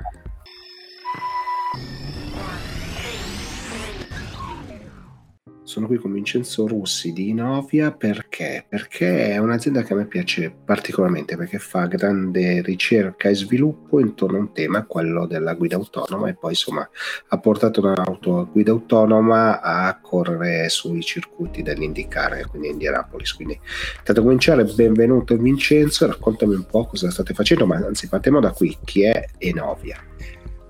[5.67, 8.65] Sono qui con Vincenzo Russi di Inovia perché?
[8.69, 14.37] Perché è un'azienda che a me piace particolarmente perché fa grande ricerca e sviluppo intorno
[14.37, 16.89] a un tema, quello della guida autonoma e poi insomma
[17.29, 23.35] ha portato un'auto a guida autonoma a correre sui circuiti dell'Indicare, quindi Indianapolis.
[23.35, 23.59] Quindi
[23.99, 28.79] intanto cominciare, benvenuto Vincenzo, raccontami un po' cosa state facendo, ma anzi partiamo da qui,
[28.85, 30.01] chi è Enovia?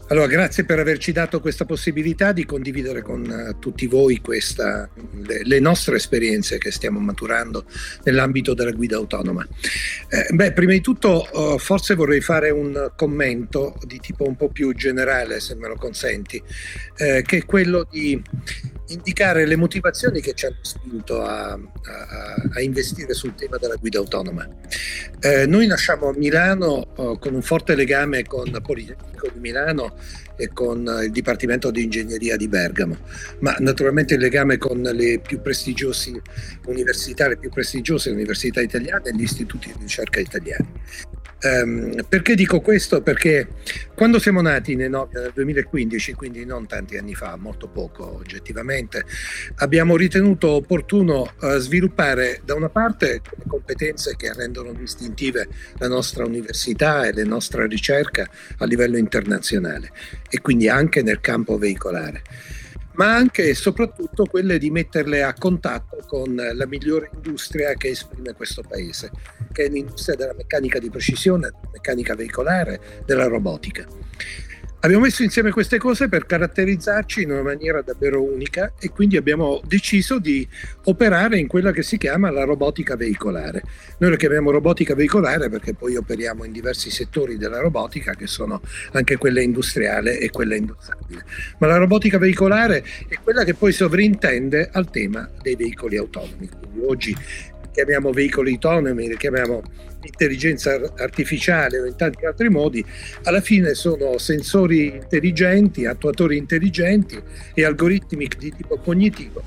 [0.09, 4.88] Allora, grazie per averci dato questa possibilità di condividere con uh, tutti voi questa,
[5.42, 7.64] le, nostre esperienze che stiamo maturando
[8.05, 9.45] nell'ambito della guida autonoma.
[10.09, 14.49] Eh, beh, prima di tutto uh, forse vorrei fare un commento di tipo un po'
[14.49, 16.40] più generale, se me lo consenti,
[16.99, 18.23] eh, che è quello di
[18.88, 21.59] indicare le motivazioni che ci hanno spinto a, a,
[22.53, 24.49] a investire sul tema della guida autonoma.
[25.21, 29.95] Eh, noi nasciamo a Milano oh, con un forte legame con Politecnico di Milano
[30.37, 32.96] e con il Dipartimento di Ingegneria di Bergamo,
[33.40, 36.20] ma naturalmente il legame con le più prestigiose
[36.66, 40.68] università, le più prestigiose università italiane e gli istituti di ricerca italiani.
[41.42, 43.03] Um, perché dico questo?
[43.03, 43.49] Perché
[43.94, 49.05] quando siamo nati nel, nel 2015, quindi non tanti anni fa, molto poco oggettivamente,
[49.57, 55.46] abbiamo ritenuto opportuno uh, sviluppare da una parte le competenze che rendono distintive
[55.77, 58.27] la nostra università e la nostra ricerca
[58.59, 59.90] a livello internazionale
[60.31, 62.22] e quindi anche nel campo veicolare
[62.96, 68.35] ma anche e soprattutto quelle di metterle a contatto con la migliore industria che esprime
[68.35, 69.11] questo paese,
[69.52, 73.87] che è l'industria della meccanica di precisione, della meccanica veicolare, della robotica.
[74.87, 79.61] Abbiamo messo insieme queste cose per caratterizzarci in una maniera davvero unica e quindi abbiamo
[79.66, 80.46] deciso di
[80.85, 83.64] operare in quella che si chiama la robotica veicolare.
[83.99, 88.61] Noi la chiamiamo robotica veicolare perché poi operiamo in diversi settori della robotica che sono
[88.92, 91.25] anche quella industriale e quella industriale.
[91.59, 96.49] Ma la robotica veicolare è quella che poi sovrintende al tema dei veicoli autonomi.
[96.49, 97.16] Quindi oggi
[97.77, 99.62] chiamiamo veicoli autonomi, li chiamiamo
[100.03, 102.83] intelligenza artificiale o in tanti altri modi,
[103.25, 107.21] alla fine sono sensori intelligenti, attuatori intelligenti
[107.53, 109.43] e algoritmi di tipo cognitivo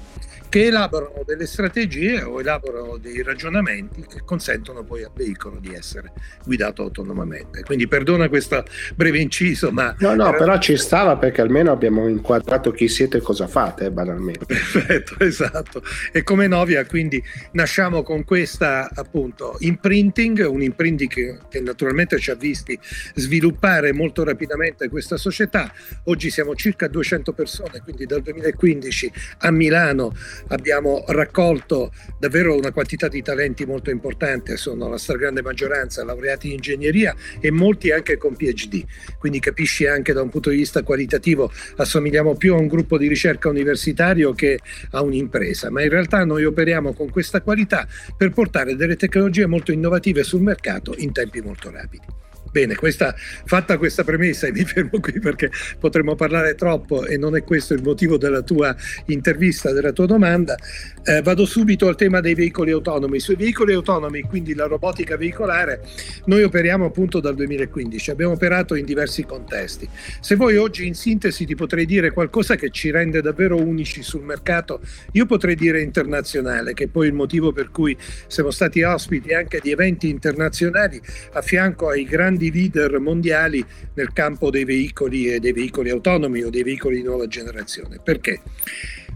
[0.49, 6.11] che elaborano delle strategie o elaborano dei ragionamenti che consentono poi al veicolo di essere
[6.43, 7.61] guidato autonomamente.
[7.61, 8.63] Quindi perdona questo
[8.95, 9.95] breve inciso, ma...
[9.99, 13.91] No, no, però ci stava perché almeno abbiamo inquadrato chi siete e cosa fate, eh,
[13.91, 14.45] banalmente.
[14.45, 15.83] Perfetto, esatto.
[16.11, 22.31] E come Novia quindi nasciamo con questa appunto imprinting, un imprinting che, che naturalmente ci
[22.31, 22.77] ha visti
[23.13, 25.71] sviluppare molto rapidamente questa società.
[26.05, 30.13] Oggi siamo circa 200 persone, quindi dal 2015 a Milano
[30.47, 36.53] abbiamo raccolto davvero una quantità di talenti molto importante, sono la stragrande maggioranza laureati in
[36.53, 38.83] ingegneria e molti anche con PhD,
[39.17, 43.07] quindi capisci anche da un punto di vista qualitativo assomigliamo più a un gruppo di
[43.07, 44.59] ricerca universitario che
[44.91, 49.71] a un'impresa, ma in realtà noi operiamo con questa qualità per portare delle tecnologie molto
[49.71, 52.27] innovative sul mercato in tempi molto rapidi.
[52.51, 53.13] Bene, questa,
[53.45, 57.75] fatta questa premessa e mi fermo qui perché potremmo parlare troppo e non è questo
[57.75, 60.57] il motivo della tua intervista, della tua domanda,
[61.03, 63.19] eh, vado subito al tema dei veicoli autonomi.
[63.19, 65.81] Sui veicoli autonomi, quindi la robotica veicolare,
[66.25, 69.87] noi operiamo appunto dal 2015, abbiamo operato in diversi contesti.
[70.19, 74.23] Se vuoi oggi in sintesi ti potrei dire qualcosa che ci rende davvero unici sul
[74.23, 74.81] mercato,
[75.11, 79.59] io potrei dire internazionale, che è poi il motivo per cui siamo stati ospiti anche
[79.61, 80.99] di eventi internazionali
[81.33, 83.63] a fianco ai grandi grandi leader mondiali
[83.95, 87.99] nel campo dei veicoli e dei veicoli autonomi o dei veicoli di nuova generazione.
[88.01, 88.41] Perché?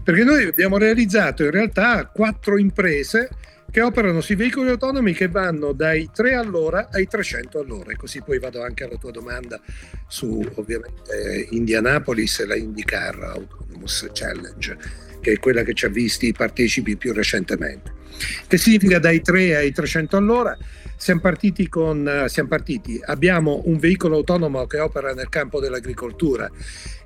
[0.02, 3.30] Perché noi abbiamo realizzato in realtà quattro imprese
[3.70, 7.92] che operano sui veicoli autonomi che vanno dai 3 all'ora ai 300 all'ora.
[7.92, 9.58] E così poi vado anche alla tua domanda
[10.06, 14.76] su ovviamente Indianapolis e la IndyCar Autonomous Challenge,
[15.24, 17.92] che è quella che ci ha visti i partecipi più recentemente.
[18.46, 20.56] Che significa dai 3 ai 300 all'ora?
[20.96, 26.50] Siamo partiti con, eh, siamo partiti, abbiamo un veicolo autonomo che opera nel campo dell'agricoltura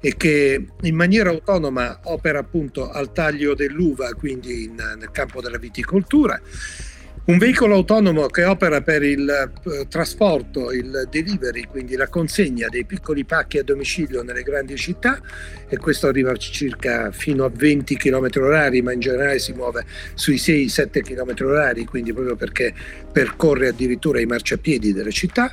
[0.00, 5.59] e che in maniera autonoma opera appunto al taglio dell'uva, quindi in, nel campo della
[5.59, 6.40] viticoltura
[7.28, 12.86] un veicolo autonomo che opera per il eh, trasporto, il delivery, quindi la consegna dei
[12.86, 15.20] piccoli pacchi a domicilio nelle grandi città
[15.68, 20.36] e questo arriva circa fino a 20 km orari, ma in generale si muove sui
[20.36, 22.72] 6-7 km orari, quindi proprio perché
[23.12, 25.52] percorre addirittura i marciapiedi delle città.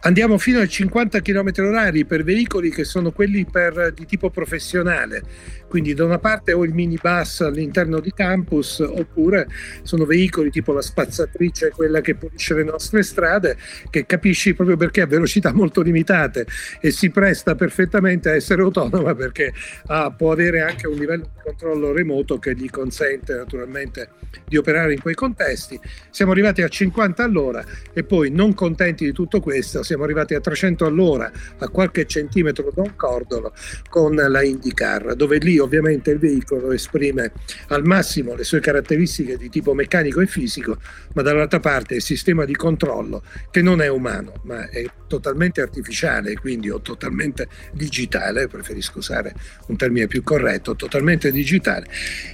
[0.00, 5.22] Andiamo fino ai 50 km orari per veicoli che sono quelli per, di tipo professionale,
[5.68, 9.46] quindi da una parte ho il minibus all'interno di campus oppure
[9.82, 13.56] sono veicoli tipo la spazzatrice, quella che pulisce le nostre strade,
[13.90, 16.46] che capisci proprio perché ha velocità molto limitate
[16.80, 19.52] e si presta perfettamente a essere autonoma perché
[19.86, 24.10] ah, può avere anche un livello di controllo remoto che gli consente naturalmente
[24.46, 25.78] di operare in quei contesti.
[26.10, 30.40] Siamo arrivati a 50 all'ora e poi non contenti di tutto questo siamo arrivati a
[30.40, 33.52] 300 all'ora a qualche centimetro da un cordolo
[33.88, 37.32] con la IndyCar, dove lì ovviamente il veicolo esprime
[37.68, 40.78] al massimo le sue caratteristiche di tipo meccanico e fisico,
[41.14, 46.34] ma dall'altra parte il sistema di controllo che non è umano, ma è totalmente artificiale,
[46.34, 49.34] quindi o totalmente digitale, preferisco usare
[49.66, 51.86] un termine più corretto, totalmente digitale,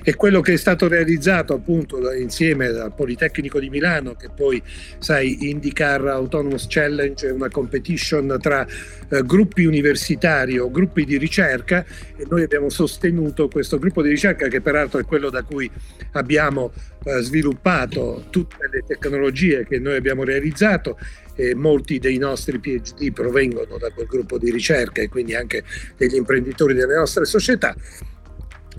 [0.03, 4.63] è quello che è stato realizzato appunto insieme dal Politecnico di Milano, che poi,
[4.99, 8.67] sai, IndyCar Autonomous Challenge è una competition tra
[9.09, 11.85] eh, gruppi universitari o gruppi di ricerca
[12.17, 15.71] e noi abbiamo sostenuto questo gruppo di ricerca che peraltro è quello da cui
[16.13, 16.73] abbiamo
[17.05, 20.99] eh, sviluppato tutte le tecnologie che noi abbiamo realizzato
[21.35, 25.65] e molti dei nostri PhD provengono da quel gruppo di ricerca e quindi anche
[25.97, 27.75] degli imprenditori delle nostre società.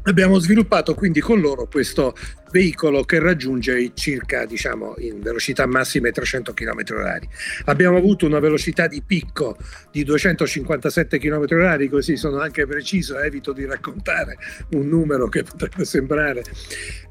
[0.04, 2.14] Abbiamo sviluppato quindi con loro questo
[2.54, 7.28] veicolo che raggiunge circa diciamo, in velocità massima 300 km h
[7.66, 9.58] Abbiamo avuto una velocità di picco
[9.92, 14.38] di 257 km h così sono anche preciso, evito di raccontare
[14.74, 16.44] un numero che potrebbe sembrare,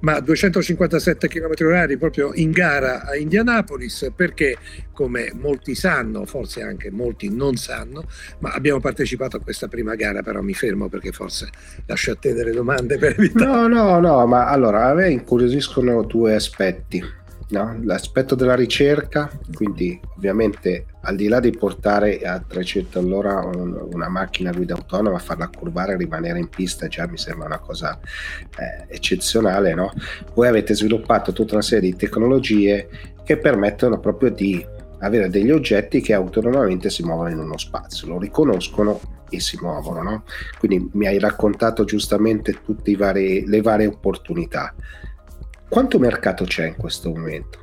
[0.00, 4.56] ma 257 km h proprio in gara a Indianapolis perché
[4.92, 8.04] come molti sanno, forse anche molti non sanno,
[8.38, 11.48] ma abbiamo partecipato a questa prima gara, però mi fermo perché forse
[11.86, 13.44] lascio a te delle domande per evitare.
[13.44, 17.02] No, no, no, ma allora a me incuriosiscono due aspetti.
[17.48, 17.78] No?
[17.82, 24.08] L'aspetto della ricerca, quindi ovviamente al di là di portare a 300 all'ora un, una
[24.08, 27.98] macchina guida autonoma, farla curvare e rimanere in pista già mi sembra una cosa
[28.58, 29.74] eh, eccezionale.
[29.74, 29.92] No?
[30.34, 32.88] Voi avete sviluppato tutta una serie di tecnologie
[33.22, 34.64] che permettono proprio di
[35.00, 40.02] avere degli oggetti che autonomamente si muovono in uno spazio, lo riconoscono e si muovono.
[40.02, 40.24] No?
[40.58, 44.74] Quindi mi hai raccontato giustamente tutte vari, le varie opportunità.
[45.72, 47.58] Quanto mercato c'è in questo momento?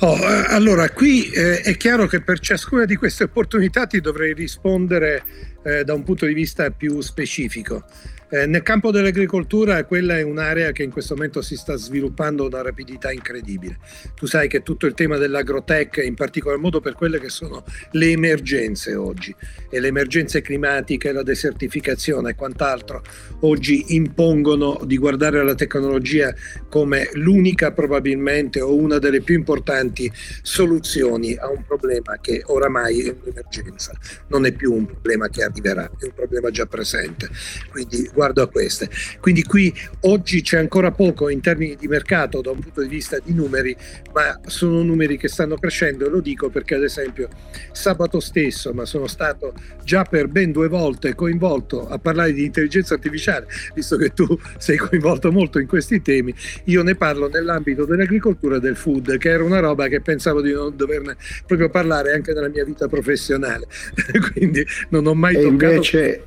[0.00, 4.34] Oh, eh, allora, qui eh, è chiaro che per ciascuna di queste opportunità ti dovrei
[4.34, 5.24] rispondere
[5.62, 7.84] eh, da un punto di vista più specifico.
[8.28, 12.46] Eh, nel campo dell'agricoltura quella è un'area che in questo momento si sta sviluppando a
[12.48, 13.78] una rapidità incredibile.
[14.16, 18.10] Tu sai che tutto il tema dell'agrotech, in particolar modo per quelle che sono le
[18.10, 19.32] emergenze oggi,
[19.70, 23.04] e le emergenze climatiche, la desertificazione e quant'altro,
[23.42, 26.34] oggi impongono di guardare alla tecnologia
[26.68, 30.10] come l'unica probabilmente o una delle più importanti
[30.42, 33.92] soluzioni a un problema che oramai è un'emergenza,
[34.28, 37.28] non è più un problema che arriverà, è un problema già presente.
[37.70, 38.88] Quindi riguardo a queste.
[39.20, 43.18] Quindi qui oggi c'è ancora poco in termini di mercato da un punto di vista
[43.22, 43.76] di numeri,
[44.14, 47.28] ma sono numeri che stanno crescendo e lo dico perché ad esempio
[47.72, 49.52] sabato stesso, ma sono stato
[49.84, 54.78] già per ben due volte coinvolto a parlare di intelligenza artificiale, visto che tu sei
[54.78, 59.44] coinvolto molto in questi temi, io ne parlo nell'ambito dell'agricoltura e del food, che era
[59.44, 63.66] una roba che pensavo di non doverne proprio parlare anche nella mia vita professionale.
[64.32, 65.72] Quindi non ho mai e toccato...
[65.74, 66.22] Invece,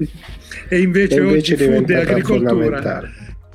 [0.68, 3.04] e invece, e invece oggi food e agricoltura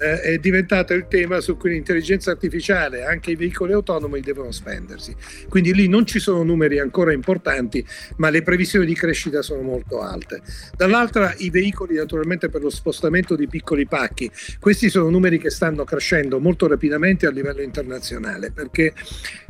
[0.04, 5.16] eh, è diventato il tema su cui l'intelligenza artificiale, anche i veicoli autonomi devono spendersi.
[5.48, 7.84] Quindi lì non ci sono numeri ancora importanti,
[8.16, 10.42] ma le previsioni di crescita sono molto alte.
[10.76, 14.30] Dall'altra i veicoli naturalmente per lo spostamento di piccoli pacchi,
[14.60, 18.92] questi sono numeri che stanno crescendo molto rapidamente a livello internazionale perché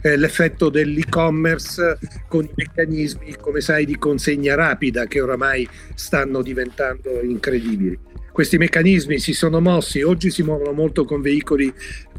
[0.03, 1.99] eh, l'effetto dell'e-commerce
[2.29, 9.21] con i meccanismi, come sai, di consegna rapida che oramai stanno diventando incredibili questi meccanismi
[9.21, 11.73] si sono mossi, oggi si muovono molto con veicoli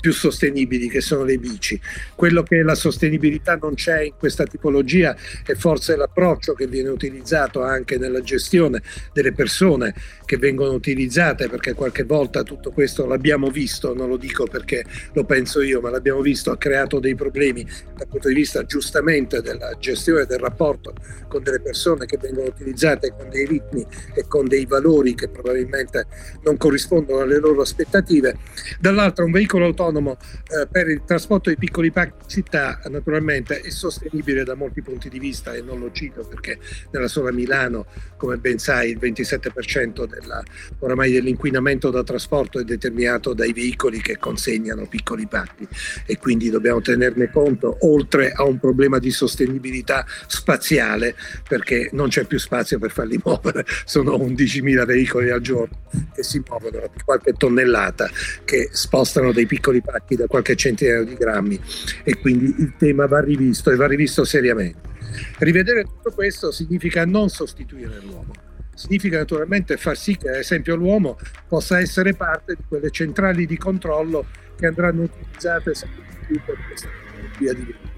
[0.06, 1.82] più sostenibili che sono le bici.
[2.14, 7.64] Quello che la sostenibilità non c'è in questa tipologia è forse l'approccio che viene utilizzato
[7.64, 8.84] anche nella gestione
[9.14, 14.46] delle persone che vengono utilizzate perché qualche volta tutto questo l'abbiamo visto, non lo dico
[14.46, 18.64] perché lo penso io, ma l'abbiamo visto, ha creato dei problemi dal punto di vista
[18.64, 20.94] giustamente della gestione del rapporto
[21.28, 26.06] con delle persone che vengono utilizzate con dei ritmi e con dei valori che probabilmente
[26.44, 28.38] non corrispondono alle loro aspettative.
[28.80, 33.70] Dall'altro un veicolo autonomo eh, per il trasporto di piccoli pacchi in città naturalmente è
[33.70, 36.58] sostenibile da molti punti di vista e non lo cito perché
[36.92, 37.86] nella sola Milano,
[38.18, 40.44] come ben sai, il 27% della,
[40.80, 45.68] oramai dell'inquinamento da trasporto è determinato dai veicoli che consegnano piccoli pacchi
[46.06, 51.16] e quindi dobbiamo tenerne conto oltre a un problema di sostenibilità spaziale
[51.48, 55.84] perché non c'è più spazio per farli muovere, sono 11.000 veicoli al giorno
[56.14, 58.10] che si muovono qualche tonnellata,
[58.44, 61.60] che spostano dei piccoli pacchi da qualche centinaio di grammi
[62.04, 64.94] e quindi il tema va rivisto e va rivisto seriamente.
[65.40, 68.34] Rivedere tutto questo significa non sostituire l'uomo,
[68.74, 71.18] significa naturalmente far sì che ad esempio l'uomo
[71.48, 74.26] possa essere parte di quelle centrali di controllo
[74.58, 77.94] che andranno utilizzate sempre più per questa tecnologia di vita.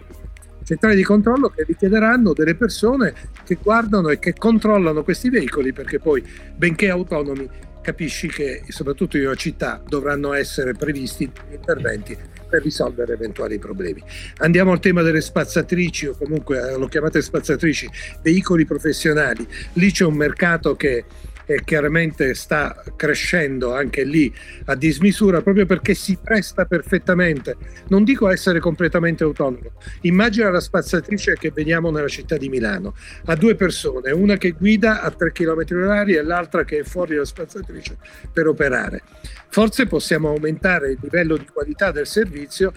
[0.63, 3.13] centrali di controllo che richiederanno delle persone
[3.43, 6.23] che guardano e che controllano questi veicoli perché poi
[6.55, 7.49] benché autonomi
[7.87, 12.17] capisci che soprattutto in una città dovranno essere previsti interventi
[12.49, 14.03] per risolvere eventuali problemi.
[14.39, 17.89] Andiamo al tema delle spazzatrici o comunque eh, lo chiamate spazzatrici,
[18.21, 19.47] veicoli professionali.
[19.73, 21.05] Lì c'è un mercato che
[21.49, 24.31] e chiaramente sta crescendo anche lì
[24.65, 27.55] a dismisura proprio perché si presta perfettamente.
[27.87, 29.71] Non dico essere completamente autonomo.
[30.01, 32.93] Immagina la spazzatrice che vediamo nella città di Milano.
[33.25, 37.13] Ha due persone, una che guida a 3 km orari e l'altra che è fuori
[37.13, 37.97] dalla spazzatrice
[38.31, 39.01] per operare.
[39.47, 42.73] Forse possiamo aumentare il livello di qualità del servizio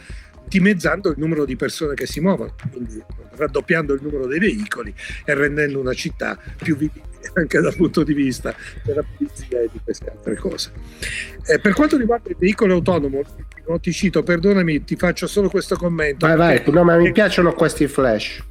[0.50, 3.00] dimezzando il numero di persone che si muovono, quindi
[3.36, 4.92] raddoppiando il numero dei veicoli
[5.24, 9.80] e rendendo una città più vivibile anche dal punto di vista della polizia e di
[9.82, 10.72] queste altre cose.
[11.46, 13.22] Eh, per quanto riguarda il veicolo autonomo,
[13.66, 16.26] non ti cito, perdonami, ti faccio solo questo commento.
[16.26, 18.42] Vai, vai, no, ma mi piacciono questi flash.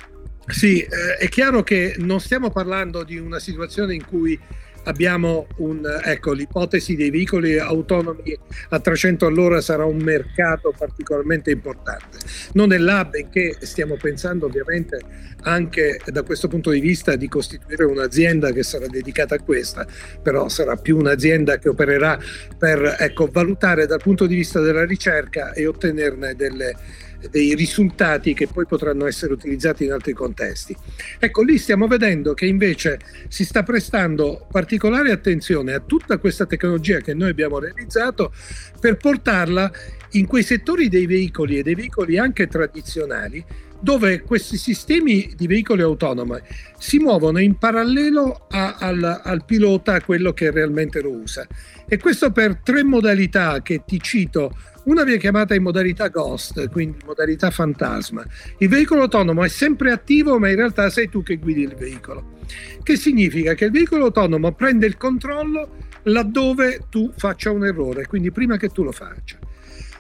[0.48, 4.40] Sì, eh, è chiaro che non stiamo parlando di una situazione in cui
[4.84, 8.38] abbiamo un, ecco, l'ipotesi dei veicoli autonomi
[8.70, 12.18] a 300 all'ora sarà un mercato particolarmente importante.
[12.54, 15.00] Non è là, benché stiamo pensando ovviamente
[15.42, 19.88] anche da questo punto di vista di costituire un'azienda che sarà dedicata a questa,
[20.22, 22.20] però sarà più un'azienda che opererà
[22.58, 26.76] per ecco, valutare dal punto di vista della ricerca e ottenerne delle
[27.30, 30.76] dei risultati che poi potranno essere utilizzati in altri contesti.
[31.20, 37.00] Ecco, lì stiamo vedendo che invece si sta prestando particolare attenzione a tutta questa tecnologia
[37.00, 38.32] che noi abbiamo realizzato
[38.80, 39.72] per portarla
[40.14, 43.44] in quei settori dei veicoli e dei veicoli anche tradizionali
[43.82, 46.38] dove questi sistemi di veicoli autonomi
[46.78, 51.48] si muovono in parallelo a, al, al pilota, a quello che realmente lo usa.
[51.88, 54.54] E questo per tre modalità che ti cito
[54.90, 58.26] una viene chiamata in modalità ghost, quindi modalità fantasma.
[58.58, 62.38] Il veicolo autonomo è sempre attivo, ma in realtà sei tu che guidi il veicolo.
[62.82, 68.32] Che significa che il veicolo autonomo prende il controllo laddove tu faccia un errore, quindi
[68.32, 69.38] prima che tu lo faccia.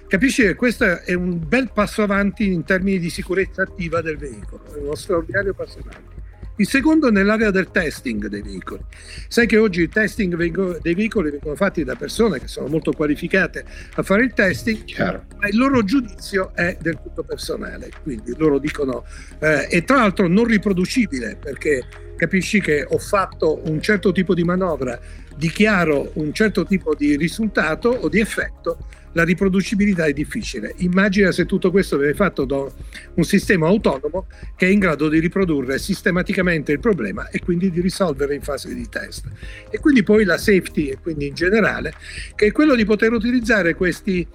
[0.07, 4.63] Capisci che questo è un bel passo avanti in termini di sicurezza attiva del veicolo,
[4.73, 6.18] è uno straordinario passo avanti.
[6.59, 8.83] Il secondo nell'area del testing dei veicoli.
[9.29, 10.35] Sai che oggi il testing
[10.81, 15.23] dei veicoli vengono fatti da persone che sono molto qualificate a fare il testing, Chiaro.
[15.37, 19.05] ma il loro giudizio è del tutto personale, quindi loro dicono,
[19.39, 21.85] eh, e tra l'altro non riproducibile, perché
[22.17, 24.99] capisci che ho fatto un certo tipo di manovra,
[25.37, 28.79] dichiaro un certo tipo di risultato o di effetto,
[29.13, 30.73] la riproducibilità è difficile.
[30.77, 32.65] Immagina se tutto questo viene fatto da
[33.13, 37.81] un sistema autonomo che è in grado di riprodurre sistematicamente il problema e quindi di
[37.81, 39.25] risolvere in fase di test.
[39.69, 41.93] E quindi poi la safety, e quindi in generale,
[42.35, 44.25] che è quello di poter utilizzare questi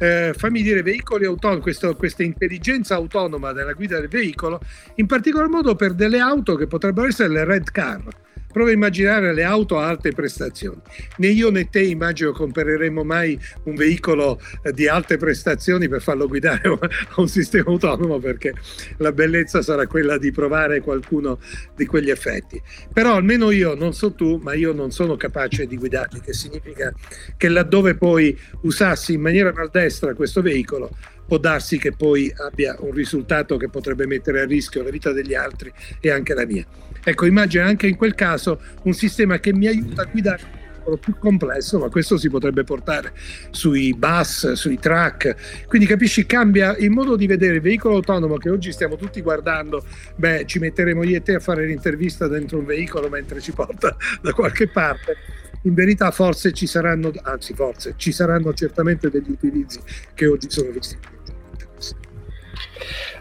[0.00, 4.60] eh, fammi dire, veicoli autonomi, questo, questa intelligenza autonoma della guida del veicolo,
[4.96, 8.02] in particolar modo per delle auto che potrebbero essere le red car
[8.50, 10.80] Prova a immaginare le auto a alte prestazioni.
[11.16, 16.26] Né io né te immagino compreremo mai un veicolo eh, di alte prestazioni per farlo
[16.26, 16.78] guidare a
[17.16, 18.54] un sistema autonomo perché
[18.98, 21.38] la bellezza sarà quella di provare qualcuno
[21.76, 22.60] di quegli effetti.
[22.92, 26.92] Però almeno io, non so tu, ma io non sono capace di guidarli, che significa
[27.36, 30.90] che laddove poi usassi in maniera maldestra questo veicolo,
[31.28, 35.34] può darsi che poi abbia un risultato che potrebbe mettere a rischio la vita degli
[35.34, 35.70] altri
[36.00, 36.64] e anche la mia.
[37.04, 40.56] Ecco, immagina anche in quel caso un sistema che mi aiuta a guidare
[40.96, 43.12] più complesso, ma questo si potrebbe portare
[43.50, 45.66] sui bus, sui truck.
[45.66, 49.84] Quindi capisci, cambia il modo di vedere il veicolo autonomo che oggi stiamo tutti guardando.
[50.16, 53.94] Beh, ci metteremo io e te a fare l'intervista dentro un veicolo mentre ci porta
[54.22, 55.16] da qualche parte.
[55.62, 59.80] In verità forse ci saranno, anzi forse, ci saranno certamente degli utilizzi
[60.14, 61.16] che oggi sono visti.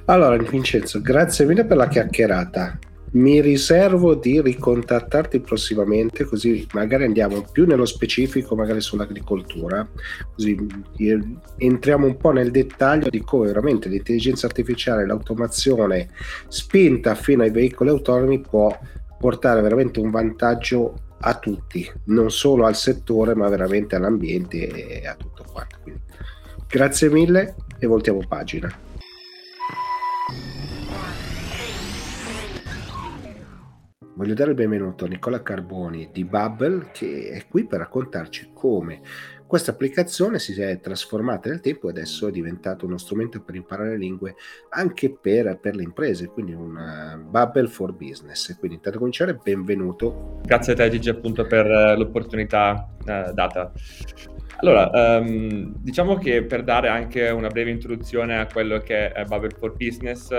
[0.06, 2.80] Allora, Vincenzo, grazie mille per la chiacchierata.
[3.10, 9.88] Mi riservo di ricontattarti prossimamente, così magari andiamo più nello specifico, magari sull'agricoltura,
[10.36, 10.58] così
[10.98, 11.20] eh,
[11.58, 16.10] entriamo un po' nel dettaglio di come veramente l'intelligenza artificiale, l'automazione
[16.50, 18.78] spinta fino ai veicoli autonomi può
[19.18, 25.16] portare veramente un vantaggio a tutti, non solo al settore, ma veramente all'ambiente e a
[25.16, 25.78] tutto quanto.
[25.82, 26.02] Quindi,
[26.68, 28.86] grazie mille e voltiamo pagina.
[34.18, 39.02] Voglio dare il benvenuto a Nicola Carboni di Bubble che è qui per raccontarci come
[39.46, 43.96] questa applicazione si è trasformata nel tempo e adesso è diventato uno strumento per imparare
[43.96, 44.34] lingue
[44.70, 48.58] anche per, per le imprese, quindi una Bubble for Business.
[48.58, 50.42] Quindi intanto cominciare, benvenuto.
[50.44, 53.72] Grazie a te Gigi appunto per eh, l'opportunità eh, data.
[54.62, 59.56] Allora, um, diciamo che per dare anche una breve introduzione a quello che è Bubble
[59.60, 60.32] for Business,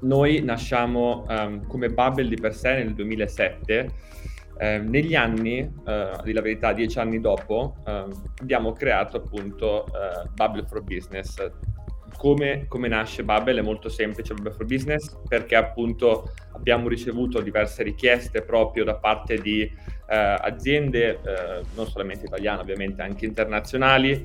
[0.00, 3.90] noi nasciamo um, come Bubble di per sé nel 2007.
[4.56, 5.70] Eh, negli anni, eh,
[6.22, 8.04] dire la verità, dieci anni dopo, eh,
[8.40, 11.34] abbiamo creato appunto eh, Bubble for Business.
[12.16, 13.58] Come, come, nasce Bubble?
[13.58, 19.38] È molto semplice Bubble for Business perché appunto abbiamo ricevuto diverse richieste proprio da parte
[19.40, 24.22] di eh, aziende, eh, non solamente italiane, ovviamente anche internazionali,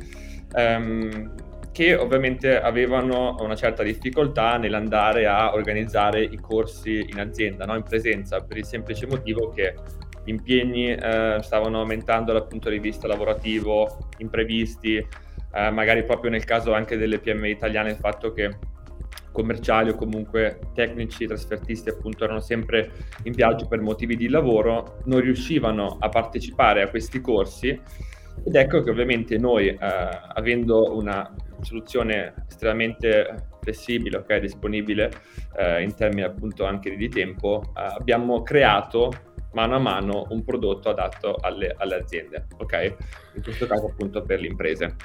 [0.54, 1.34] ehm,
[1.80, 7.74] che ovviamente avevano una certa difficoltà nell'andare a organizzare i corsi in azienda, no?
[7.78, 9.76] in presenza, per il semplice motivo che
[10.26, 16.44] gli impegni eh, stavano aumentando dal punto di vista lavorativo, imprevisti, eh, magari proprio nel
[16.44, 18.58] caso anche delle PMI italiane il fatto che
[19.32, 22.92] commerciali o comunque tecnici, trasfertisti appunto erano sempre
[23.24, 28.84] in viaggio per motivi di lavoro, non riuscivano a partecipare a questi corsi ed ecco
[28.84, 35.12] che ovviamente noi eh, avendo una soluzione estremamente flessibile, okay, disponibile
[35.58, 39.12] eh, in termini appunto anche di tempo, eh, abbiamo creato
[39.54, 42.96] mano a mano un prodotto adatto alle, alle aziende, ok?
[43.36, 44.96] In questo caso appunto per le imprese.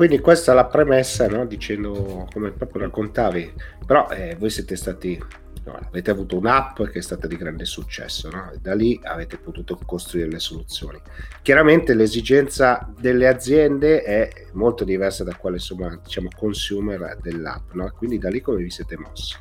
[0.00, 1.44] Quindi questa è la premessa, no?
[1.44, 3.52] dicendo come proprio raccontavi,
[3.84, 5.22] però eh, voi siete stati,
[5.64, 8.50] no, avete avuto un'app che è stata di grande successo, no?
[8.62, 10.98] da lì avete potuto costruire le soluzioni.
[11.42, 18.30] Chiaramente l'esigenza delle aziende è molto diversa da quale insomma, diciamo, consumer dell'app, quindi da
[18.30, 19.36] lì come vi siete mossi?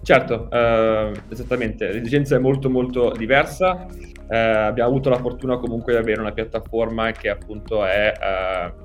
[0.00, 3.86] Certo, eh, esattamente, l'esigenza è molto molto diversa,
[4.30, 8.83] eh, abbiamo avuto la fortuna comunque di avere una piattaforma che appunto è eh,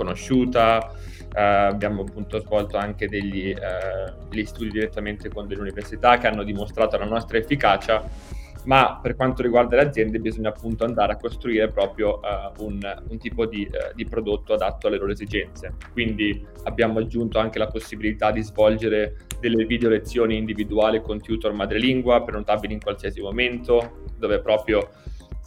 [0.00, 0.92] conosciuta,
[1.34, 6.42] eh, abbiamo appunto svolto anche degli, eh, degli studi direttamente con delle università che hanno
[6.42, 11.70] dimostrato la nostra efficacia ma per quanto riguarda le aziende bisogna appunto andare a costruire
[11.70, 12.78] proprio uh, un,
[13.08, 15.76] un, tipo di, uh, di, prodotto adatto alle loro esigenze.
[15.92, 22.22] Quindi abbiamo aggiunto anche la possibilità di svolgere delle video lezioni individuali con tutor madrelingua
[22.22, 24.90] prenotabili in qualsiasi momento, dove proprio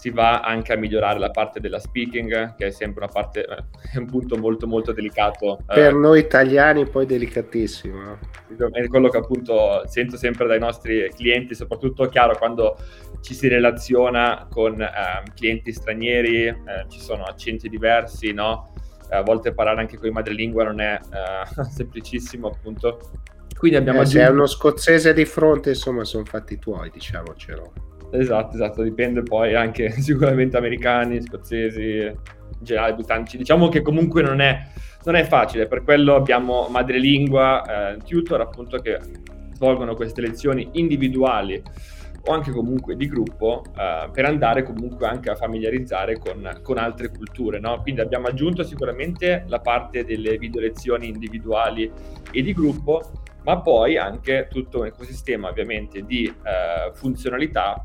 [0.04, 3.64] si va anche a migliorare la parte della speaking, che è sempre una parte, eh,
[3.94, 5.60] è un punto molto molto delicato.
[5.60, 5.76] Eh.
[5.76, 8.18] Per eh, noi italiani poi delicatissimo.
[8.74, 12.76] È quello che appunto sento sempre dai nostri clienti, soprattutto chiaro quando
[13.22, 14.90] ci si relaziona con eh,
[15.34, 16.56] clienti stranieri, eh,
[16.90, 18.74] ci sono accenti diversi, no?
[19.10, 23.00] a volte parlare anche con i madrelingua non è eh, semplicissimo appunto.
[23.58, 24.20] Quindi abbiamo aggiunto...
[24.20, 27.93] Se è uno scozzese di fronte, insomma, sono fatti tuoi, diciamocelo.
[28.16, 32.16] Esatto, esatto, dipende poi anche sicuramente americani, scozzesi, in
[32.60, 33.38] generale britannici.
[33.38, 34.68] Diciamo che comunque non è,
[35.06, 39.00] non è facile, per quello abbiamo madrelingua, eh, tutor appunto che
[39.54, 41.62] svolgono queste lezioni individuali
[42.26, 47.10] o anche comunque di gruppo eh, per andare comunque anche a familiarizzare con, con altre
[47.10, 47.60] culture.
[47.60, 47.82] No?
[47.82, 51.92] Quindi abbiamo aggiunto sicuramente la parte delle video lezioni individuali
[52.32, 53.02] e di gruppo,
[53.44, 57.84] ma poi anche tutto un ecosistema ovviamente di eh, funzionalità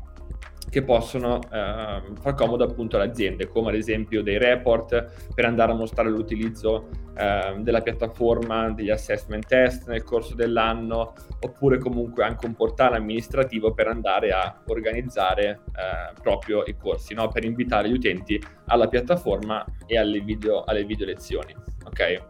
[0.69, 5.71] che possono eh, far comodo appunto alle aziende, come ad esempio dei report per andare
[5.71, 12.45] a mostrare l'utilizzo eh, della piattaforma, degli assessment test nel corso dell'anno, oppure comunque anche
[12.45, 17.27] un portale amministrativo per andare a organizzare eh, proprio i corsi, no?
[17.29, 21.55] per invitare gli utenti alla piattaforma e alle video, alle video lezioni.
[21.85, 22.23] Ok?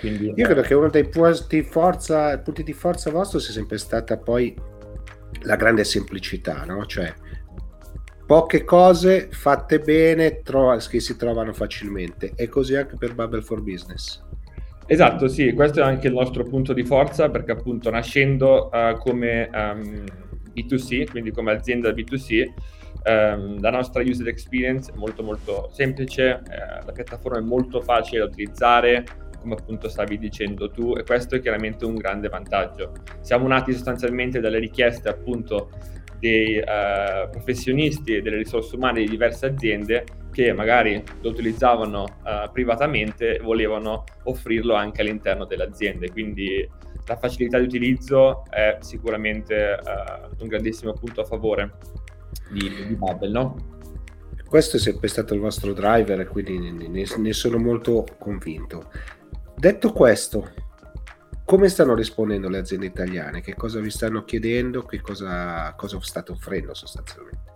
[0.00, 4.16] Quindi, Io credo che uno dei punti, forza, punti di forza vostro sia sempre stata
[4.16, 4.52] poi
[5.42, 6.84] la grande semplicità, no?
[6.86, 7.12] Cioè,
[8.26, 13.60] poche cose fatte bene tro- che si trovano facilmente e così anche per Bubble for
[13.62, 14.22] Business.
[14.86, 19.48] Esatto, sì, questo è anche il nostro punto di forza perché appunto nascendo uh, come
[19.52, 20.04] um,
[20.54, 22.44] B2C, quindi come azienda B2C,
[23.04, 28.20] um, la nostra user experience è molto molto semplice, eh, la piattaforma è molto facile
[28.20, 29.04] da utilizzare,
[29.40, 32.92] come appunto stavi dicendo tu, e questo è chiaramente un grande vantaggio.
[33.20, 35.70] Siamo nati sostanzialmente dalle richieste appunto
[36.22, 42.50] dei uh, professionisti e delle risorse umane di diverse aziende che magari lo utilizzavano uh,
[42.52, 46.12] privatamente e volevano offrirlo anche all'interno delle aziende.
[46.12, 46.66] Quindi
[47.06, 51.72] la facilità di utilizzo è sicuramente uh, un grandissimo punto a favore
[52.52, 53.70] di, di Bubble, no?
[54.46, 58.92] Questo è sempre stato il vostro driver quindi ne, ne sono molto convinto.
[59.56, 60.50] Detto questo,
[61.52, 63.42] come stanno rispondendo le aziende italiane?
[63.42, 64.84] Che cosa vi stanno chiedendo?
[64.84, 67.52] Che cosa, cosa state offrendo sostanzialmente?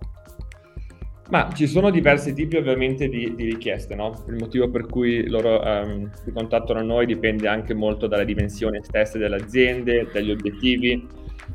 [1.30, 4.22] Ma ci sono diversi tipi ovviamente di, di richieste, no?
[4.28, 8.84] Il motivo per cui loro um, si contattano a noi dipende anche molto dalle dimensioni
[8.84, 11.08] stesse delle aziende, dagli obiettivi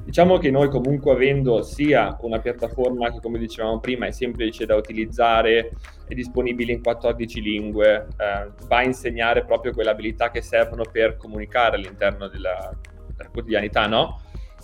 [0.04, 4.76] Diciamo che noi comunque avendo sia una piattaforma che come dicevamo prima è semplice da
[4.76, 5.72] utilizzare,
[6.08, 11.18] è disponibile in 14 lingue, eh, va a insegnare proprio quelle abilità che servono per
[11.18, 12.74] comunicare all'interno della,
[13.16, 14.22] della quotidianità, no?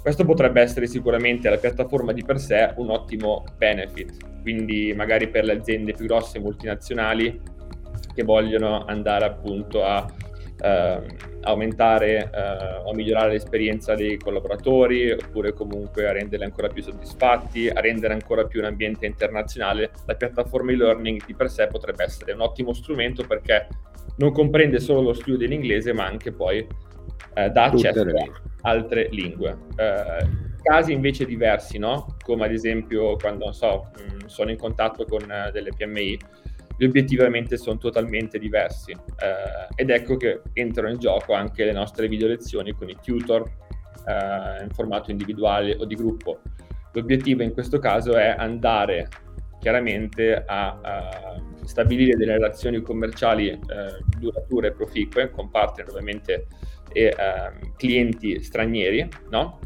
[0.07, 5.43] questo potrebbe essere sicuramente alla piattaforma di per sé un ottimo benefit, quindi magari per
[5.43, 7.41] le aziende più grosse multinazionali
[8.13, 10.09] che vogliono andare appunto a
[11.41, 17.79] aumentare eh, o migliorare l'esperienza dei collaboratori oppure comunque a renderli ancora più soddisfatti, a
[17.79, 22.41] rendere ancora più un ambiente internazionale, la piattaforma e-learning di per sé potrebbe essere un
[22.41, 23.67] ottimo strumento perché
[24.17, 26.67] non comprende solo lo studio dell'inglese ma anche poi
[27.33, 29.57] eh, dà accesso a altre lingue.
[29.75, 32.17] Eh, casi invece diversi, no?
[32.23, 36.19] come ad esempio quando so, mh, sono in contatto con uh, delle PMI,
[36.77, 41.71] gli obiettivi ovviamente sono totalmente diversi eh, ed ecco che entrano in gioco anche le
[41.71, 43.41] nostre video lezioni con i tutor
[44.05, 46.39] eh, in formato individuale o di gruppo.
[46.93, 49.07] L'obiettivo in questo caso è andare
[49.59, 53.59] chiaramente a, a stabilire delle relazioni commerciali eh,
[54.17, 56.47] durature e proficue con partner ovviamente
[56.93, 59.59] e ehm, clienti stranieri, no?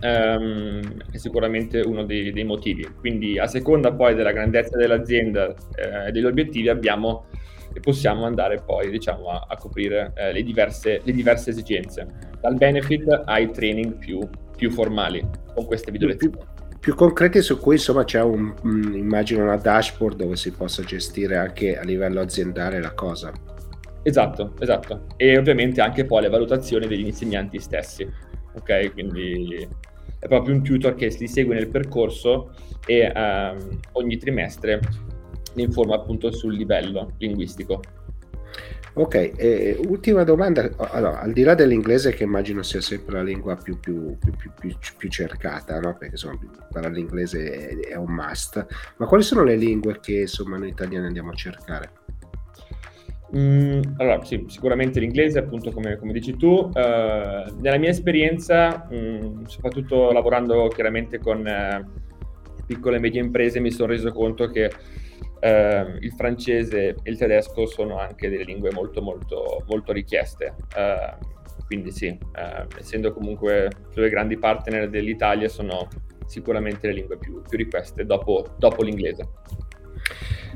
[0.00, 0.80] Um,
[1.10, 2.86] è sicuramente uno dei, dei, motivi.
[3.00, 7.26] Quindi a seconda poi della grandezza dell'azienda eh, e degli obiettivi abbiamo
[7.72, 12.06] e possiamo andare poi diciamo, a, a coprire eh, le, diverse, le, diverse, esigenze,
[12.40, 14.20] dal benefit ai training più,
[14.56, 15.24] più formali
[15.54, 16.36] con queste video lezioni.
[16.36, 21.36] Più, più, concreti su cui insomma c'è un, immagino una dashboard dove si possa gestire
[21.36, 23.32] anche a livello aziendale la cosa.
[24.02, 25.06] Esatto, esatto.
[25.16, 28.08] E ovviamente anche poi le valutazioni degli insegnanti stessi.
[28.54, 29.68] Ok, quindi
[30.18, 32.52] è proprio un tutor che si segue nel percorso
[32.86, 34.80] e um, ogni trimestre
[35.54, 37.80] ne informa appunto sul livello linguistico.
[38.94, 43.54] Ok, eh, ultima domanda, allora, al di là dell'inglese che immagino sia sempre la lingua
[43.54, 45.92] più, più, più, più cercata, no?
[45.92, 46.36] perché insomma
[46.72, 48.66] parlare l'inglese è, è, un must,
[48.96, 51.90] ma quali sono le lingue che insomma noi italiani andiamo a cercare?
[53.36, 56.48] Mm, allora, sì, sicuramente l'inglese, appunto, come, come dici tu.
[56.48, 63.60] Uh, nella mia esperienza, mh, mm, soprattutto lavorando chiaramente con uh, piccole e medie imprese,
[63.60, 68.70] mi sono reso conto che uh, il francese e il tedesco sono anche delle lingue
[68.72, 70.54] molto, molto, molto richieste.
[71.66, 72.16] quindi sì,
[72.78, 75.86] essendo comunque due grandi partner dell'Italia, sono
[76.24, 79.28] sicuramente le lingue più, più richieste dopo, dopo l'inglese.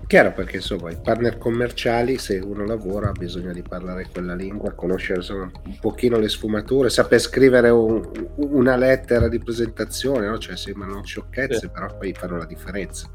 [0.06, 4.72] Chiaro perché insomma i partner commerciali se uno lavora ha bisogno di parlare quella lingua,
[4.72, 8.02] conoscere insomma, un pochino le sfumature, saper scrivere un,
[8.36, 10.38] una lettera di presentazione, no?
[10.38, 11.70] cioè sembrano sciocchezze sì.
[11.70, 13.10] però poi fanno la differenza.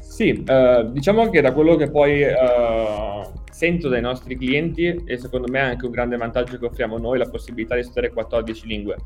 [0.00, 5.50] Sì, eh, diciamo che da quello che poi eh, sento dai nostri clienti e secondo
[5.50, 8.96] me è anche un grande vantaggio che offriamo noi la possibilità di studiare 14 lingue.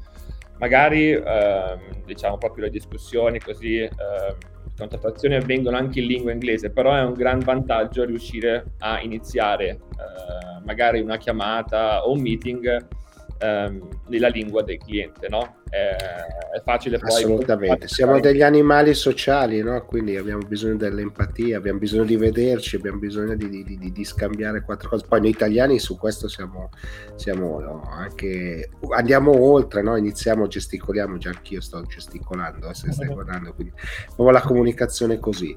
[0.59, 4.37] Magari eh, diciamo proprio le discussioni così ehm,
[4.79, 10.64] contrattazioni avvengono anche in lingua inglese, però è un gran vantaggio riuscire a iniziare eh,
[10.64, 12.87] magari una chiamata o un meeting
[13.39, 15.57] ehm, nella lingua del cliente, no?
[15.68, 15.76] È,
[16.57, 17.09] è facile poi...
[17.09, 19.84] Assolutamente, siamo degli animali sociali, no?
[19.84, 24.62] Quindi abbiamo bisogno dell'empatia, abbiamo bisogno di vederci, abbiamo bisogno di, di, di, di scambiare
[24.62, 25.07] quattro cose.
[25.07, 26.70] Poi noi italiani su questo siamo,
[27.16, 27.82] siamo no?
[27.91, 28.70] anche...
[28.91, 29.97] andiamo oltre, no?
[29.97, 33.72] Iniziamo, gesticoliamo, già anch'io sto gesticolando, eh, se stai guardando, quindi
[34.07, 35.57] proprio la comunicazione così.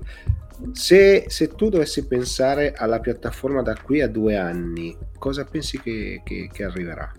[0.73, 6.21] Se, se, tu dovessi pensare alla piattaforma da qui a due anni, cosa pensi che,
[6.23, 7.11] che, che arriverà?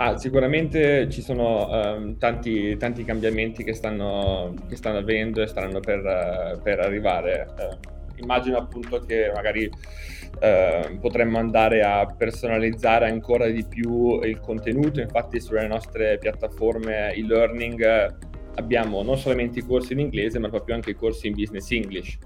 [0.00, 5.80] Ah, sicuramente ci sono um, tanti, tanti, cambiamenti che stanno, che stanno, avvenendo e staranno
[5.80, 7.48] per, uh, per arrivare.
[7.58, 15.00] Uh, immagino appunto che magari uh, potremmo andare a personalizzare ancora di più il contenuto,
[15.00, 18.27] infatti sulle nostre piattaforme e-learning
[18.58, 22.18] abbiamo non solamente i corsi in inglese ma proprio anche i corsi in business English.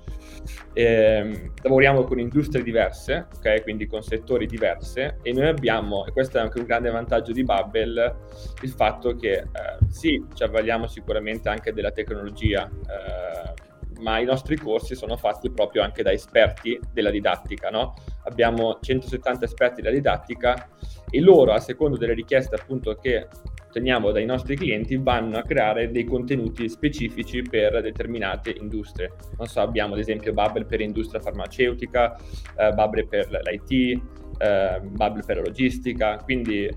[0.72, 3.62] Eh, lavoriamo con industrie diverse, okay?
[3.62, 7.44] quindi con settori diversi e noi abbiamo, e questo è anche un grande vantaggio di
[7.44, 8.16] Bubble,
[8.62, 9.46] il fatto che eh,
[9.88, 13.70] sì, ci avvaliamo sicuramente anche della tecnologia, eh,
[14.00, 17.70] ma i nostri corsi sono fatti proprio anche da esperti della didattica.
[17.70, 17.94] No?
[18.24, 20.68] Abbiamo 170 esperti della didattica
[21.08, 23.28] e loro, a seconda delle richieste appunto che
[23.72, 29.12] otteniamo dai nostri clienti vanno a creare dei contenuti specifici per determinate industrie.
[29.38, 32.14] Non so, abbiamo ad esempio Bubble per industria farmaceutica,
[32.58, 34.02] eh, Bubble per l'IT,
[34.36, 36.74] eh, Bubble per la logistica, quindi eh,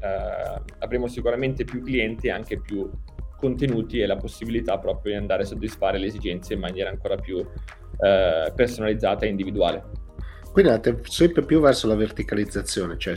[0.80, 2.89] avremo sicuramente più clienti e anche più
[3.38, 7.39] contenuti e la possibilità proprio di andare a soddisfare le esigenze in maniera ancora più
[7.39, 9.84] eh, personalizzata e individuale.
[10.54, 13.16] Quindi andate sempre più verso la verticalizzazione, cioè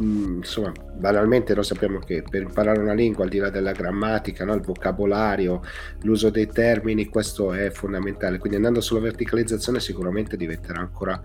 [0.00, 4.44] Mm, insomma, banalmente noi sappiamo che per imparare una lingua, al di là della grammatica,
[4.44, 5.60] no, il vocabolario,
[6.02, 8.38] l'uso dei termini, questo è fondamentale.
[8.38, 11.20] Quindi andando sulla verticalizzazione sicuramente diventerà ancora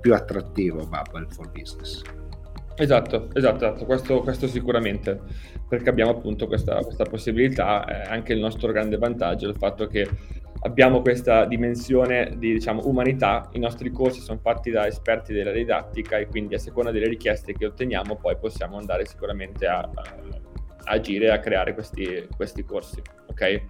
[0.00, 2.02] più attrattivo Bubble for Business.
[2.76, 3.84] Esatto, esatto, esatto.
[3.84, 5.20] Questo, questo, sicuramente,
[5.68, 10.08] perché abbiamo appunto questa, questa possibilità, eh, anche il nostro grande vantaggio, il fatto che
[10.62, 16.18] abbiamo questa dimensione di diciamo, umanità, i nostri corsi sono fatti da esperti della didattica
[16.18, 19.90] e quindi a seconda delle richieste che otteniamo poi possiamo andare sicuramente a, a,
[20.84, 23.02] agire e a creare questi, questi corsi.
[23.26, 23.62] Ok?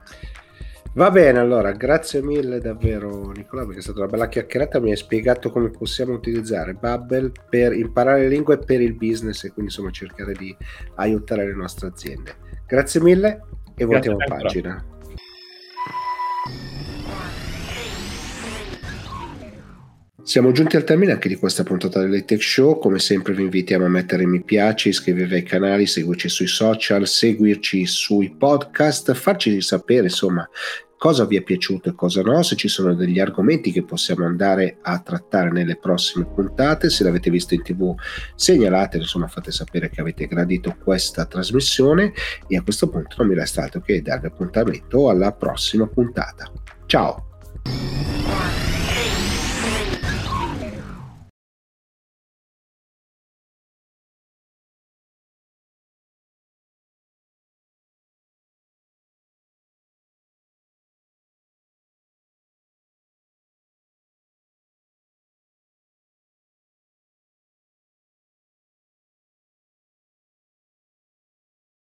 [0.95, 4.97] Va bene, allora, grazie mille davvero Nicola perché è stata una bella chiacchierata, mi hai
[4.97, 9.91] spiegato come possiamo utilizzare Bubble per imparare le lingue per il business e quindi insomma
[9.91, 10.55] cercare di
[10.97, 12.35] aiutare le nostre aziende.
[12.67, 13.43] Grazie mille
[13.75, 14.92] e voltiamo pagina.
[20.25, 22.79] Siamo giunti al termine anche di questa puntata del Tech Show.
[22.79, 27.85] Come sempre vi invitiamo a mettere mi piace, iscrivervi ai canali, seguirci sui social, seguirci
[27.87, 30.49] sui podcast, farci sapere insomma
[30.97, 34.79] cosa vi è piaciuto e cosa no, se ci sono degli argomenti che possiamo andare
[34.83, 37.93] a trattare nelle prossime puntate, se l'avete visto in tv
[38.37, 42.13] segnalate, insomma fate sapere che avete gradito questa trasmissione
[42.47, 46.49] e a questo punto non mi resta altro che darvi appuntamento alla prossima puntata.
[46.87, 48.72] Ciao!